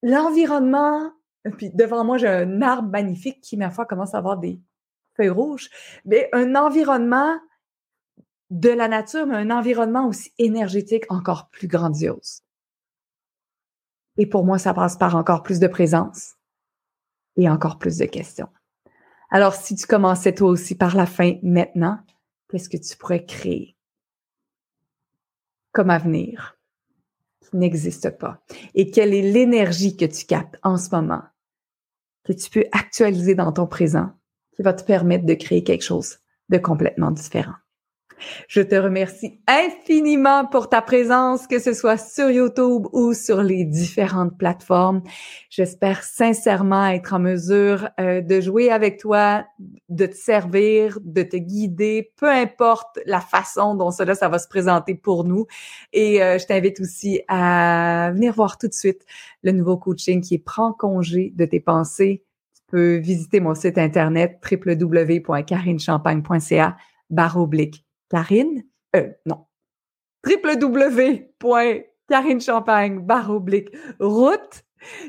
l'environnement 0.03 1.11
puis 1.51 1.69
devant 1.69 2.03
moi, 2.05 2.17
j'ai 2.17 2.27
un 2.27 2.61
arbre 2.61 2.89
magnifique 2.89 3.41
qui, 3.41 3.57
ma 3.57 3.69
foi, 3.69 3.85
commence 3.85 4.15
à 4.15 4.17
avoir 4.17 4.37
des 4.37 4.61
feuilles 5.15 5.29
rouges. 5.29 5.69
Mais 6.05 6.29
un 6.31 6.55
environnement 6.55 7.37
de 8.49 8.69
la 8.69 8.87
nature, 8.87 9.25
mais 9.25 9.35
un 9.35 9.51
environnement 9.51 10.07
aussi 10.07 10.31
énergétique 10.37 11.05
encore 11.09 11.49
plus 11.49 11.67
grandiose. 11.67 12.43
Et 14.17 14.25
pour 14.25 14.45
moi, 14.45 14.57
ça 14.57 14.73
passe 14.73 14.95
par 14.95 15.15
encore 15.15 15.43
plus 15.43 15.59
de 15.59 15.67
présence 15.67 16.35
et 17.35 17.49
encore 17.49 17.79
plus 17.79 17.97
de 17.97 18.05
questions. 18.05 18.49
Alors, 19.31 19.55
si 19.55 19.75
tu 19.75 19.87
commençais 19.87 20.35
toi 20.35 20.49
aussi 20.49 20.75
par 20.75 20.95
la 20.95 21.07
fin 21.07 21.33
maintenant, 21.41 21.99
qu'est-ce 22.49 22.69
que 22.69 22.77
tu 22.77 22.95
pourrais 22.95 23.25
créer 23.25 23.75
comme 25.71 25.89
avenir? 25.89 26.55
N'existe 27.55 28.17
pas? 28.17 28.43
Et 28.75 28.91
quelle 28.91 29.13
est 29.13 29.31
l'énergie 29.31 29.97
que 29.97 30.05
tu 30.05 30.25
captes 30.25 30.57
en 30.63 30.77
ce 30.77 30.89
moment 30.95 31.23
que 32.23 32.33
tu 32.33 32.49
peux 32.49 32.65
actualiser 32.71 33.35
dans 33.35 33.51
ton 33.51 33.67
présent 33.67 34.11
qui 34.55 34.61
va 34.61 34.73
te 34.73 34.83
permettre 34.83 35.25
de 35.25 35.33
créer 35.33 35.63
quelque 35.63 35.83
chose 35.83 36.19
de 36.49 36.57
complètement 36.57 37.11
différent? 37.11 37.55
Je 38.47 38.61
te 38.61 38.75
remercie 38.75 39.39
infiniment 39.47 40.45
pour 40.45 40.69
ta 40.69 40.81
présence, 40.81 41.47
que 41.47 41.59
ce 41.59 41.73
soit 41.73 41.97
sur 41.97 42.29
YouTube 42.29 42.87
ou 42.93 43.13
sur 43.13 43.43
les 43.43 43.65
différentes 43.65 44.37
plateformes. 44.37 45.01
J'espère 45.49 46.03
sincèrement 46.03 46.87
être 46.87 47.13
en 47.13 47.19
mesure 47.19 47.89
euh, 47.99 48.21
de 48.21 48.41
jouer 48.41 48.71
avec 48.71 48.99
toi, 48.99 49.45
de 49.89 50.05
te 50.05 50.15
servir, 50.15 50.99
de 51.03 51.23
te 51.23 51.37
guider, 51.37 52.11
peu 52.17 52.29
importe 52.29 52.99
la 53.05 53.21
façon 53.21 53.75
dont 53.75 53.91
cela, 53.91 54.15
ça 54.15 54.29
va 54.29 54.39
se 54.39 54.47
présenter 54.47 54.95
pour 54.95 55.23
nous. 55.23 55.45
Et 55.91 56.23
euh, 56.23 56.37
je 56.37 56.45
t'invite 56.45 56.79
aussi 56.79 57.21
à 57.27 58.11
venir 58.13 58.33
voir 58.33 58.57
tout 58.57 58.67
de 58.67 58.73
suite 58.73 59.05
le 59.43 59.51
nouveau 59.51 59.77
coaching 59.77 60.21
qui 60.21 60.35
est 60.35 60.43
Prends 60.43 60.73
congé 60.73 61.31
de 61.35 61.45
tes 61.45 61.59
pensées. 61.59 62.23
Tu 62.55 62.61
peux 62.67 62.95
visiter 62.97 63.39
mon 63.39 63.55
site 63.55 63.77
internet 63.77 64.39
www.carinechampagne.ca 64.51 66.75
barre 67.09 67.37
oblique 67.37 67.85
Karine, 68.13 68.63
euh, 68.95 69.09
non, 69.25 69.47
www.carinechampagne 70.23 72.99
barre 72.99 73.31
oblique 73.31 73.75
route. 73.99 74.61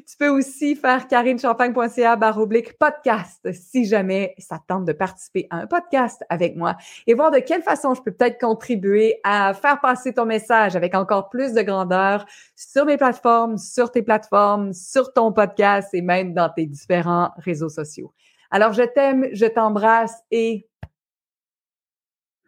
Tu 0.09 0.17
peux 0.19 0.29
aussi 0.29 0.75
faire 0.75 1.07
carinechampagne.ca 1.07 2.17
barre 2.17 2.39
oblique 2.39 2.79
podcast 2.79 3.47
si 3.53 3.85
jamais 3.85 4.35
ça 4.39 4.59
tente 4.67 4.87
de 4.87 4.95
participer 4.95 5.47
à 5.51 5.59
un 5.59 5.67
podcast 5.67 6.25
avec 6.31 6.57
moi 6.57 6.79
et 7.07 7.13
voir 7.13 7.31
de 7.31 7.41
quelle 7.41 7.63
façon 7.63 7.93
je 7.93 8.01
peux 8.01 8.13
peut-être 8.13 8.41
contribuer 8.41 9.21
à 9.23 9.53
faire 9.53 9.83
passer 9.83 10.15
ton 10.15 10.25
message 10.25 10.75
avec 10.75 10.95
encore 10.95 11.29
plus 11.29 11.53
de 11.53 11.61
grandeur 11.61 12.25
sur 12.57 12.87
mes 12.87 12.97
plateformes, 12.97 13.59
sur 13.59 13.91
tes 13.91 14.03
plateformes, 14.03 14.73
sur 14.73 15.13
ton 15.13 15.31
podcast 15.31 15.91
et 15.93 16.01
même 16.01 16.33
dans 16.33 16.49
tes 16.49 16.65
différents 16.65 17.33
réseaux 17.37 17.69
sociaux. 17.69 18.15
Alors, 18.51 18.73
je 18.73 18.85
t'aime, 18.85 19.29
je 19.33 19.45
t'embrasse 19.45 20.23
et 20.31 20.71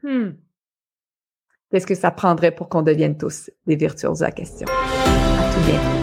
hmm, 0.03 0.31
Qu'est-ce 1.70 1.87
que 1.87 1.96
ça 1.96 2.12
prendrait 2.12 2.52
pour 2.52 2.68
qu'on 2.68 2.83
devienne 2.83 3.18
tous 3.18 3.50
des 3.66 3.76
virtuoses 3.76 4.22
à 4.22 4.31
question? 4.31 4.68
À 4.68 5.52
tout 5.52 5.61
bientôt. 5.66 5.95